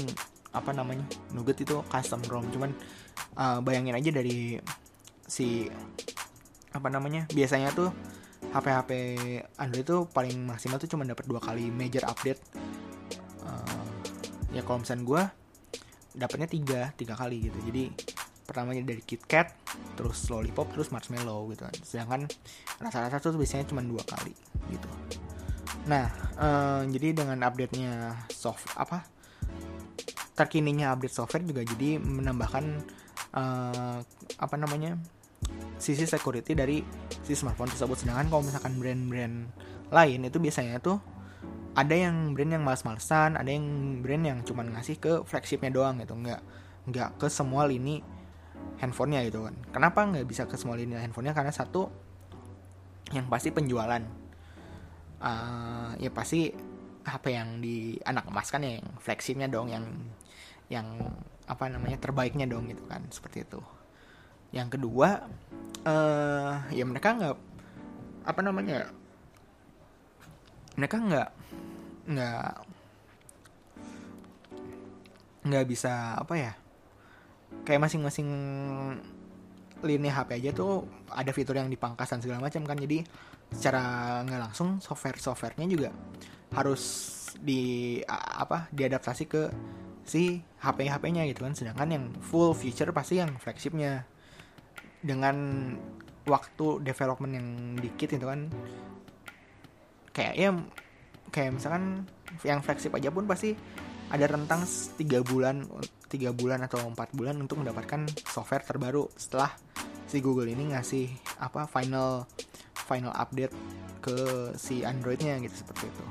apa 0.53 0.71
namanya? 0.71 1.05
Nugget 1.35 1.65
itu 1.65 1.79
custom 1.87 2.21
ROM 2.27 2.47
cuman 2.51 2.71
uh, 3.37 3.59
bayangin 3.59 3.95
aja 3.97 4.09
dari 4.09 4.57
si 5.27 5.67
apa 6.73 6.87
namanya? 6.89 7.27
Biasanya 7.31 7.71
tuh 7.75 7.91
HP-HP 8.53 8.91
Android 9.57 9.85
tuh 9.87 10.05
paling 10.11 10.45
maksimal 10.45 10.77
tuh 10.77 10.89
cuma 10.91 11.07
dapat 11.07 11.25
dua 11.25 11.41
kali 11.41 11.73
major 11.73 12.05
update. 12.05 12.39
Uh, 13.43 13.85
ya 14.53 14.61
kalau 14.61 14.85
misalnya 14.85 15.03
gue 15.03 15.21
dapatnya 16.13 16.47
tiga 16.47 16.81
tiga 16.93 17.17
kali 17.17 17.49
gitu. 17.49 17.59
Jadi 17.65 18.12
pertamanya 18.43 18.83
dari 18.83 19.01
KitKat 19.01 19.47
terus 19.95 20.27
lollipop 20.29 20.71
terus 20.75 20.91
marshmallow 20.91 21.49
gitu. 21.51 21.63
Kan 21.65 21.75
sedangkan 21.81 22.21
rasa-rasa 22.83 23.19
tuh 23.19 23.39
biasanya 23.39 23.65
cuma 23.67 23.81
dua 23.81 24.03
kali 24.03 24.35
gitu. 24.69 24.89
Nah 25.87 26.07
um, 26.39 26.87
jadi 26.91 27.15
dengan 27.15 27.39
update 27.43 27.73
nya 27.79 28.15
soft 28.31 28.71
apa 28.75 29.03
terkininya 30.33 30.97
update 30.97 31.13
software 31.13 31.45
juga 31.45 31.61
jadi 31.61 32.01
menambahkan 32.01 32.65
uh, 33.37 33.97
apa 34.41 34.55
namanya 34.57 34.97
sisi 35.77 36.07
security 36.07 36.55
dari 36.55 36.81
si 37.21 37.35
smartphone 37.35 37.69
tersebut. 37.69 37.99
Sedangkan 37.99 38.27
kalau 38.31 38.43
misalkan 38.45 38.79
brand-brand 38.79 39.37
lain 39.93 40.19
itu 40.25 40.37
biasanya 40.41 40.79
tuh 40.81 40.97
ada 41.73 41.93
yang 41.97 42.37
brand 42.37 42.53
yang 42.53 42.63
males-malesan 42.65 43.33
ada 43.33 43.49
yang 43.49 43.65
brand 44.01 44.23
yang 44.23 44.39
cuma 44.45 44.61
ngasih 44.61 44.97
ke 44.97 45.21
flagshipnya 45.27 45.69
doang 45.73 45.99
gitu. 46.01 46.15
Nggak 46.15 46.41
nggak 46.83 47.09
ke 47.19 47.27
semua 47.31 47.67
lini 47.67 48.03
handphonenya 48.81 49.27
gitu 49.27 49.47
kan. 49.47 49.55
Kenapa 49.71 50.03
nggak 50.03 50.27
bisa 50.27 50.43
ke 50.49 50.59
semua 50.59 50.75
lini 50.75 50.95
handphonenya? 50.99 51.35
Karena 51.35 51.53
satu 51.53 51.87
yang 53.15 53.29
pasti 53.31 53.53
penjualan. 53.53 54.03
Uh, 55.23 55.95
ya 56.03 56.11
pasti 56.11 56.51
HP 57.07 57.25
yang 57.31 57.63
di 57.63 57.95
anak 58.03 58.27
emas 58.27 58.51
kan 58.51 58.59
ya, 58.59 58.79
yang 58.79 58.87
flagshipnya 58.99 59.47
dong 59.47 59.71
yang 59.71 59.87
yang 60.67 60.87
apa 61.47 61.67
namanya 61.67 61.99
terbaiknya 61.99 62.47
dong 62.47 62.67
gitu 62.67 62.83
kan 62.87 63.03
seperti 63.07 63.47
itu. 63.47 63.59
Yang 64.51 64.79
kedua 64.79 65.23
uh, 65.87 66.53
ya 66.71 66.83
mereka 66.83 67.15
nggak 67.15 67.35
apa 68.23 68.41
namanya 68.43 68.87
mereka 70.79 70.95
nggak 70.99 71.29
nggak 72.07 72.51
nggak 75.43 75.65
bisa 75.67 76.19
apa 76.19 76.33
ya 76.39 76.53
kayak 77.61 77.81
masing-masing 77.85 78.29
lini 79.83 80.09
HP 80.09 80.39
aja 80.39 80.51
tuh 80.55 80.87
ada 81.11 81.29
fitur 81.35 81.59
yang 81.59 81.67
dipangkas 81.67 82.09
dan 82.09 82.19
segala 82.23 82.39
macam 82.41 82.63
kan. 82.65 82.79
Jadi 82.79 83.03
secara 83.53 83.83
nggak 84.25 84.41
langsung 84.49 84.81
software 84.81 85.19
softwarenya 85.19 85.67
juga 85.69 85.89
harus 86.55 87.11
di 87.37 87.99
apa 88.07 88.71
diadaptasi 88.71 89.23
ke 89.27 89.51
si 90.07 90.41
HP 90.63 90.87
HP-nya 90.89 91.27
gitu 91.29 91.43
kan. 91.43 91.53
Sedangkan 91.53 91.89
yang 91.91 92.05
full 92.23 92.55
feature 92.55 92.89
pasti 92.95 93.19
yang 93.19 93.35
flagshipnya. 93.37 94.07
Dengan 95.03 95.35
waktu 96.23 96.79
development 96.79 97.33
yang 97.35 97.47
dikit 97.75 98.15
itu 98.15 98.25
kan. 98.25 98.47
Kayak 100.15 100.33
ya 100.39 100.49
kayak 101.33 101.51
misalkan 101.59 102.07
yang 102.45 102.61
flagship 102.63 102.93
aja 102.95 103.09
pun 103.09 103.25
pasti 103.25 103.57
ada 104.13 104.29
rentang 104.29 104.63
tiga 104.95 105.25
bulan 105.25 105.65
tiga 106.13 106.29
bulan 106.29 106.61
atau 106.61 106.77
empat 106.85 107.09
bulan 107.17 107.41
untuk 107.41 107.57
mendapatkan 107.57 108.05
software 108.29 108.61
terbaru. 108.61 109.09
Setelah 109.17 109.49
si 110.05 110.21
Google 110.21 110.53
ini 110.53 110.77
ngasih 110.77 111.09
apa 111.41 111.65
final 111.65 112.29
final 112.85 113.09
update 113.17 113.55
ke 113.97 114.17
si 114.53 114.85
Androidnya 114.85 115.41
gitu 115.41 115.65
seperti 115.65 115.89
itu. 115.89 116.05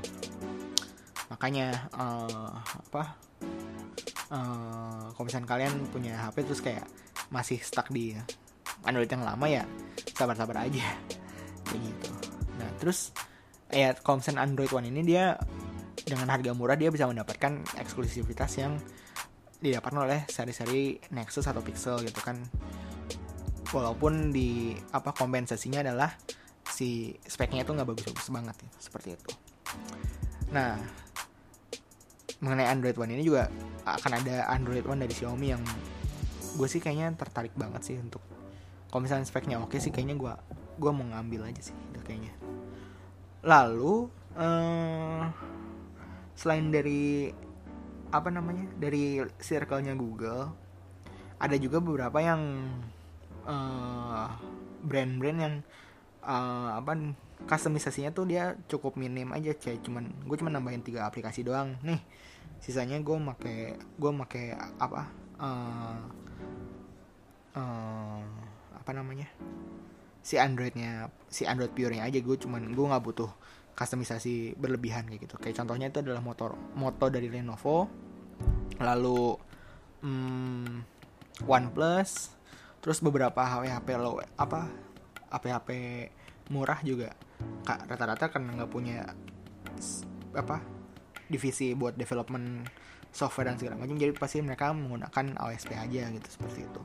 Makanya 1.31 1.87
uh, 1.95 2.51
apa 2.59 3.15
uh, 4.27 5.07
kalau 5.15 5.25
misalnya 5.25 5.47
kalian 5.47 5.73
punya 5.87 6.19
HP 6.19 6.43
terus 6.43 6.59
kayak 6.59 6.83
masih 7.31 7.63
stuck 7.63 7.87
di 7.87 8.11
Android 8.83 9.07
yang 9.07 9.23
lama 9.23 9.47
ya 9.47 9.63
sabar-sabar 10.11 10.67
aja. 10.67 10.83
Kayak 11.63 11.79
gitu. 11.79 12.11
Nah 12.59 12.69
terus 12.75 13.15
ya 13.71 13.95
misalnya 13.95 14.43
Android 14.43 14.69
One 14.75 14.91
ini 14.91 15.01
dia 15.07 15.39
dengan 16.03 16.27
harga 16.27 16.51
murah 16.51 16.75
dia 16.75 16.91
bisa 16.91 17.07
mendapatkan 17.07 17.63
eksklusivitas 17.79 18.59
yang 18.59 18.75
didapatkan 19.63 20.03
oleh 20.03 20.27
seri-seri 20.27 20.99
Nexus 21.15 21.47
atau 21.47 21.63
Pixel 21.63 22.03
gitu 22.03 22.19
kan. 22.19 22.35
Walaupun 23.71 24.35
di 24.35 24.75
apa 24.91 25.15
kompensasinya 25.15 25.79
adalah 25.81 26.11
si 26.67 27.15
speknya 27.23 27.63
itu 27.63 27.71
nggak 27.71 27.87
bagus-bagus 27.87 28.27
banget 28.27 28.55
ya, 28.59 28.69
seperti 28.77 29.15
itu. 29.15 29.31
Nah 30.51 30.75
mengenai 32.43 32.67
Android 32.67 32.99
One 32.99 33.15
ini 33.15 33.23
juga 33.23 33.47
akan 33.87 34.11
ada 34.19 34.51
Android 34.51 34.83
One 34.83 34.99
dari 34.99 35.15
Xiaomi 35.15 35.47
yang 35.55 35.63
gue 36.59 36.67
sih 36.67 36.83
kayaknya 36.83 37.15
tertarik 37.15 37.55
banget 37.55 37.81
sih 37.87 37.95
untuk 37.95 38.19
kalau 38.91 39.01
misalnya 39.01 39.25
speknya 39.25 39.57
oke 39.63 39.79
sih 39.79 39.89
kayaknya 39.89 40.19
gue 40.19 40.33
gue 40.77 40.91
mau 40.91 41.07
ngambil 41.07 41.49
aja 41.49 41.71
sih 41.71 41.75
itu 41.95 42.03
kayaknya. 42.03 42.35
Lalu 43.47 44.11
eh, 44.37 45.23
selain 46.37 46.67
dari 46.69 47.31
apa 48.13 48.29
namanya 48.29 48.69
dari 48.77 49.17
circle-nya 49.41 49.97
Google 49.97 50.53
ada 51.41 51.55
juga 51.57 51.81
beberapa 51.81 52.21
yang 52.21 52.69
uh, 53.49 54.29
brand-brand 54.85 55.39
yang 55.41 55.55
uh, 56.21 56.77
apa 56.77 57.15
customisasinya 57.43 58.15
tuh 58.15 58.29
dia 58.29 58.55
cukup 58.69 58.95
minim 58.95 59.33
aja 59.35 59.51
kayak 59.57 59.83
cuman 59.83 60.07
gue 60.29 60.37
cuma 60.39 60.53
nambahin 60.53 60.85
tiga 60.85 61.09
aplikasi 61.09 61.43
doang. 61.43 61.75
Nih 61.81 61.99
sisanya 62.61 63.01
gue 63.01 63.17
make 63.17 63.81
gue 63.97 64.11
make 64.13 64.55
apa 64.79 65.09
uh, 65.41 65.99
uh, 67.57 68.23
apa 68.77 68.91
namanya 68.95 69.27
si 70.23 70.39
Androidnya 70.39 71.11
si 71.27 71.43
Android 71.43 71.73
pure-nya 71.75 72.07
aja. 72.07 72.21
Gue 72.23 72.39
cuman 72.39 72.71
gue 72.71 72.85
nggak 72.87 73.03
butuh 73.03 73.31
customisasi 73.73 74.55
berlebihan 74.55 75.09
kayak 75.09 75.27
gitu. 75.27 75.35
Kayak 75.41 75.65
contohnya 75.65 75.91
itu 75.91 75.99
adalah 75.99 76.21
motor 76.23 76.55
moto 76.77 77.11
dari 77.11 77.27
Lenovo 77.27 78.02
lalu 78.81 79.37
hmm, 80.03 80.83
OnePlus 81.47 82.33
terus 82.83 82.99
beberapa 82.99 83.39
HP-HP 83.39 83.87
lo 83.95 84.19
apa 84.35 84.67
HP-HP 85.31 85.69
murah 86.51 86.79
juga. 86.83 87.15
Kak 87.63 87.87
rata-rata 87.87 88.27
karena 88.27 88.59
nggak 88.59 88.71
punya 88.71 89.07
apa 90.35 90.59
divisi 91.31 91.71
buat 91.73 91.95
development 91.95 92.67
software 93.13 93.53
dan 93.53 93.57
segala 93.61 93.79
macam 93.79 93.95
jadi 93.95 94.11
pasti 94.11 94.41
mereka 94.41 94.73
menggunakan 94.73 95.37
OSP 95.39 95.71
aja 95.77 96.11
gitu 96.11 96.27
seperti 96.27 96.67
itu. 96.67 96.81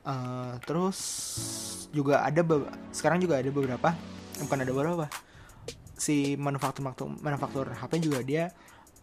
Uh, 0.00 0.56
terus 0.64 0.98
juga 1.92 2.24
ada 2.24 2.40
sekarang 2.88 3.20
juga 3.20 3.36
ada 3.36 3.52
beberapa 3.52 3.92
bukan 4.40 4.58
ada 4.64 4.72
beberapa 4.72 5.06
si 5.92 6.40
manufaktur 6.40 6.80
manufaktur 7.20 7.68
HP 7.68 7.92
juga 8.00 8.24
dia 8.24 8.44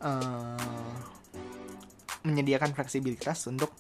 uh, 0.01 0.97
menyediakan 2.27 2.75
fleksibilitas 2.75 3.47
untuk 3.47 3.71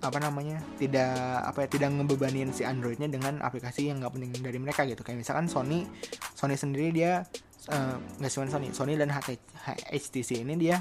apa 0.00 0.16
namanya 0.16 0.64
tidak 0.80 1.12
apa 1.44 1.64
ya 1.64 1.68
tidak 1.68 1.88
ngebebanin 1.92 2.56
si 2.56 2.64
Androidnya 2.64 3.12
dengan 3.12 3.44
aplikasi 3.44 3.92
yang 3.92 4.00
nggak 4.00 4.16
penting 4.16 4.32
dari 4.40 4.56
mereka 4.56 4.88
gitu 4.88 5.04
kayak 5.04 5.20
misalkan 5.20 5.44
Sony 5.44 5.84
Sony 6.32 6.56
sendiri 6.56 6.88
dia 6.88 7.28
eh, 7.68 7.96
nggak 8.16 8.30
uh, 8.30 8.34
cuma 8.40 8.48
Sony 8.48 8.72
Sony 8.72 8.96
dan 8.96 9.12
HTC, 9.12 10.40
ini 10.40 10.56
dia 10.56 10.80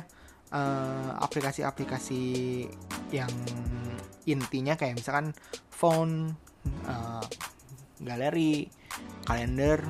eh, 0.55 1.11
aplikasi-aplikasi 1.19 2.23
yang 3.11 3.31
intinya 4.23 4.77
kayak 4.79 5.01
misalkan 5.01 5.35
phone, 5.73 6.37
uh, 6.85 7.25
galeri, 7.99 8.69
kalender, 9.25 9.81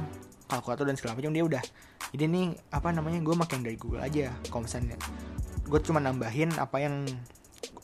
kalkulator 0.48 0.88
dan 0.88 0.96
segala 0.96 1.20
macam 1.20 1.36
dia 1.36 1.46
udah. 1.46 1.64
Jadi 2.10 2.26
nih 2.26 2.48
apa 2.74 2.90
namanya 2.90 3.20
gue 3.22 3.36
makin 3.36 3.62
dari 3.62 3.78
Google 3.78 4.02
aja. 4.02 4.34
Kalau 4.50 4.66
misalnya 4.66 4.98
gue 5.70 5.80
cuma 5.86 6.02
nambahin 6.02 6.50
apa 6.58 6.82
yang 6.82 7.06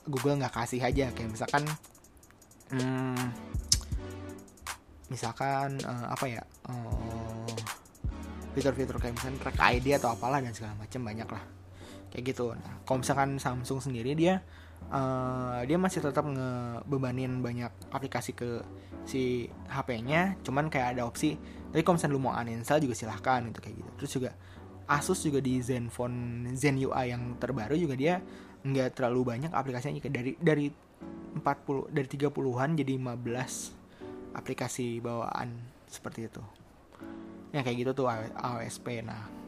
Google 0.09 0.41
nggak 0.41 0.53
kasih 0.57 0.81
aja. 0.81 1.13
Kayak 1.13 1.29
misalkan 1.29 1.63
hmm, 2.73 3.25
misalkan 5.13 5.77
uh, 5.85 6.05
apa 6.09 6.25
ya 6.25 6.41
uh, 6.65 7.53
fitur-fitur 8.57 8.97
kayak 8.97 9.13
misalkan 9.13 9.37
track 9.37 9.57
ID 9.61 10.01
atau 10.01 10.17
apalah 10.17 10.41
dan 10.41 10.51
segala 10.57 10.73
macam 10.81 11.01
banyak 11.05 11.29
lah. 11.29 11.43
Kayak 12.09 12.23
gitu. 12.33 12.57
Nah 12.57 12.81
kalau 12.89 13.05
misalkan 13.05 13.37
Samsung 13.37 13.85
sendiri 13.85 14.17
dia 14.17 14.41
uh, 14.89 15.61
dia 15.69 15.77
masih 15.77 16.01
tetap 16.01 16.25
ngebebanin 16.25 17.45
banyak 17.45 17.69
aplikasi 17.93 18.33
ke 18.33 18.65
si 19.05 19.45
HP-nya 19.69 20.41
cuman 20.41 20.73
kayak 20.73 20.97
ada 20.97 21.05
opsi 21.05 21.37
tapi 21.69 21.85
kalau 21.85 22.01
misalnya 22.01 22.15
lu 22.17 22.23
mau 22.25 22.33
uninstall 22.33 22.81
juga 22.81 22.97
silahkan 22.97 23.45
gitu 23.51 23.59
kayak 23.61 23.75
gitu. 23.77 23.91
Terus 24.01 24.11
juga 24.17 24.31
Asus 24.85 25.25
juga 25.25 25.41
di 25.41 25.57
Zenfone 25.61 26.49
Zen 26.53 26.77
UI 26.77 27.09
yang 27.09 27.41
terbaru 27.41 27.73
juga 27.73 27.97
dia 27.97 28.21
nggak 28.65 28.97
terlalu 28.97 29.35
banyak 29.35 29.51
aplikasinya. 29.53 30.01
Dari 30.05 30.37
dari 30.37 30.69
40 31.35 31.91
dari 31.91 32.07
30-an 32.07 32.69
jadi 32.77 32.93
15 32.95 34.37
aplikasi 34.37 35.01
bawaan 35.01 35.49
seperti 35.89 36.29
itu. 36.29 36.43
Yang 37.53 37.63
kayak 37.65 37.77
gitu 37.81 37.91
tuh 38.03 38.07
AOSP 38.11 39.01
nah 39.01 39.45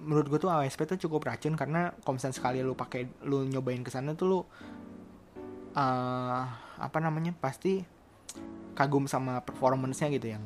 menurut 0.00 0.26
gue 0.32 0.38
tuh 0.40 0.48
AOSP 0.48 0.80
tuh 0.88 0.98
cukup 1.08 1.28
racun 1.28 1.54
karena 1.54 1.92
misalnya 2.08 2.36
sekali 2.36 2.64
lu 2.64 2.72
pakai 2.72 3.04
lu 3.28 3.44
nyobain 3.44 3.84
ke 3.84 3.92
sana 3.92 4.16
tuh 4.16 4.26
lu 4.26 4.40
uh, 4.40 4.44
apa 6.80 6.98
namanya 6.98 7.36
pasti 7.36 7.84
kagum 8.72 9.04
sama 9.04 9.44
performance-nya 9.44 10.08
gitu 10.16 10.32
yang 10.32 10.44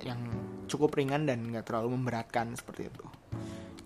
yang 0.00 0.20
cukup 0.66 0.98
ringan 0.98 1.26
dan 1.26 1.42
nggak 1.46 1.66
terlalu 1.66 1.98
memberatkan 1.98 2.54
seperti 2.54 2.90
itu. 2.90 3.04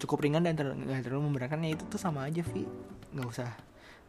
Cukup 0.00 0.24
ringan 0.24 0.44
dan 0.44 0.56
nggak 0.56 1.04
ter 1.04 1.12
terlalu 1.12 1.32
memberatkan 1.32 1.60
ya 1.64 1.76
itu 1.76 1.84
tuh 1.86 2.00
sama 2.00 2.26
aja 2.26 2.40
Vi. 2.40 2.64
Nggak 3.12 3.28
usah 3.28 3.50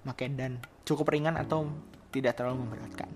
pakai 0.07 0.31
dan. 0.34 0.63
Cukup 0.88 1.12
ringan 1.12 1.36
atau 1.36 1.67
tidak 2.10 2.39
terlalu 2.39 2.67
memberatkan. 2.67 3.12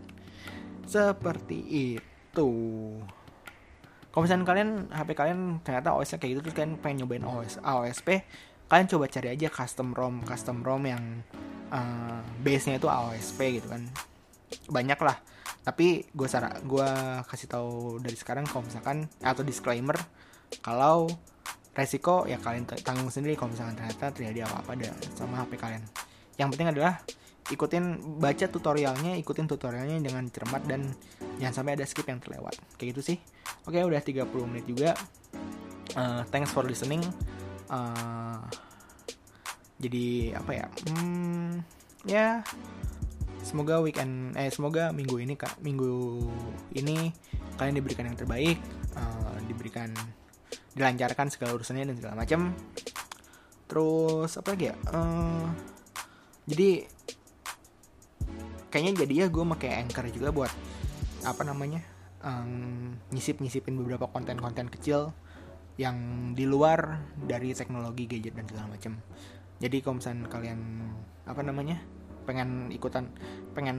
Seperti 0.86 1.60
itu. 1.98 2.50
Kalau 4.16 4.24
misalnya 4.24 4.48
kalian 4.48 4.70
HP 4.96 5.10
kalian 5.12 5.40
ternyata 5.60 5.92
OS 5.92 6.16
nya 6.16 6.18
kayak 6.24 6.32
gitu 6.32 6.42
terus 6.48 6.56
kalian 6.56 6.80
pengen 6.80 7.04
nyobain 7.04 7.28
OS 7.28 7.60
AOSP 7.60 8.24
kalian 8.72 8.88
coba 8.88 9.12
cari 9.12 9.28
aja 9.28 9.52
custom 9.52 9.92
ROM 9.92 10.24
custom 10.24 10.64
ROM 10.64 10.88
yang 10.88 11.04
uh, 11.68 12.24
base 12.40 12.72
nya 12.72 12.80
itu 12.80 12.88
AOSP 12.88 13.40
gitu 13.60 13.68
kan. 13.68 13.84
Banyak 14.72 15.00
lah 15.04 15.20
tapi 15.66 16.06
gue 16.14 16.28
saran 16.30 16.62
gue 16.62 16.90
kasih 17.26 17.50
tahu 17.50 17.98
dari 18.00 18.14
sekarang 18.14 18.46
kalau 18.46 18.70
misalkan 18.70 19.10
atau 19.20 19.42
disclaimer 19.42 19.98
kalau 20.62 21.10
resiko 21.76 22.30
ya 22.30 22.38
kalian 22.38 22.70
tanggung 22.86 23.10
sendiri 23.10 23.34
kalau 23.36 23.52
misalkan 23.52 23.76
ternyata 23.76 24.14
terjadi 24.14 24.48
apa-apa 24.48 24.78
sama 25.18 25.44
HP 25.44 25.58
kalian 25.58 25.84
yang 26.38 26.54
penting 26.54 26.70
adalah 26.70 27.02
ikutin 27.50 28.18
baca 28.22 28.46
tutorialnya 28.46 29.18
ikutin 29.18 29.50
tutorialnya 29.50 29.98
dengan 30.00 30.30
cermat 30.30 30.64
dan 30.70 30.86
jangan 31.42 31.54
sampai 31.62 31.74
ada 31.76 31.86
skip 31.90 32.06
yang 32.06 32.22
terlewat 32.22 32.56
kayak 32.78 32.96
gitu 32.96 33.02
sih 33.02 33.18
Oke, 33.66 33.82
udah 33.82 33.98
30 33.98 34.30
menit 34.46 34.66
juga. 34.70 34.94
Uh, 35.98 36.22
thanks 36.30 36.54
for 36.54 36.62
listening. 36.62 37.02
Uh, 37.66 38.38
jadi 39.82 40.38
apa 40.38 40.52
ya? 40.54 40.66
Hmm, 40.86 41.66
ya 42.06 42.46
semoga 43.46 43.78
weekend 43.78 44.34
eh 44.34 44.50
semoga 44.50 44.90
minggu 44.90 45.22
ini 45.22 45.38
kak 45.38 45.62
minggu 45.62 46.26
ini 46.74 47.14
kalian 47.62 47.78
diberikan 47.78 48.10
yang 48.10 48.18
terbaik, 48.18 48.58
uh, 48.98 49.38
diberikan 49.46 49.94
dilancarkan 50.74 51.30
segala 51.30 51.56
urusannya 51.56 51.94
dan 51.94 51.96
segala 51.96 52.16
macam. 52.18 52.52
Terus 53.70 54.36
apa 54.36 54.58
lagi 54.58 54.74
ya? 54.74 54.76
Uh, 54.90 55.48
jadi 56.50 56.90
kayaknya 58.74 59.08
jadi 59.08 59.14
ya 59.24 59.28
gue 59.32 59.44
pakai 59.56 59.72
anchor 59.88 60.06
juga 60.12 60.36
buat 60.36 60.52
apa 61.24 61.42
namanya 61.48 61.80
um, 62.22 62.92
nyisip 63.16 63.40
nyisipin 63.40 63.80
beberapa 63.80 64.12
konten-konten 64.12 64.68
kecil 64.68 65.16
yang 65.80 65.96
di 66.36 66.44
luar 66.44 67.00
dari 67.16 67.56
teknologi 67.56 68.04
gadget 68.04 68.36
dan 68.36 68.46
segala 68.52 68.76
macam 68.76 69.00
jadi 69.64 69.80
kalau 69.80 70.04
misalnya 70.04 70.28
kalian 70.28 70.60
apa 71.24 71.42
namanya 71.42 71.80
pengen 72.26 72.74
ikutan 72.74 73.10
pengen 73.54 73.78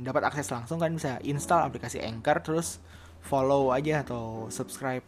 dapat 0.00 0.28
akses 0.28 0.48
langsung 0.52 0.80
kan 0.80 0.92
bisa 0.92 1.20
install 1.24 1.66
aplikasi 1.68 2.00
Anchor 2.00 2.40
terus 2.40 2.80
follow 3.20 3.72
aja 3.72 4.00
atau 4.04 4.48
subscribe 4.48 5.04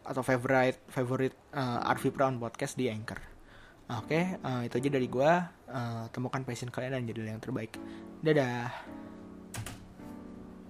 atau 0.00 0.24
favorite 0.24 0.80
favorite 0.88 1.36
uh, 1.52 1.84
Arvi 1.84 2.08
Brown 2.08 2.40
podcast 2.40 2.74
di 2.76 2.88
Anchor. 2.88 3.20
Oke, 3.90 4.06
okay, 4.06 4.24
uh, 4.46 4.62
itu 4.62 4.78
aja 4.78 4.90
dari 4.90 5.10
gue. 5.10 5.32
Uh, 5.66 6.06
temukan 6.14 6.46
passion 6.46 6.70
kalian 6.70 7.02
dan 7.02 7.04
jadi 7.10 7.34
yang 7.34 7.42
terbaik. 7.42 7.74
Dadah. 8.22 9.09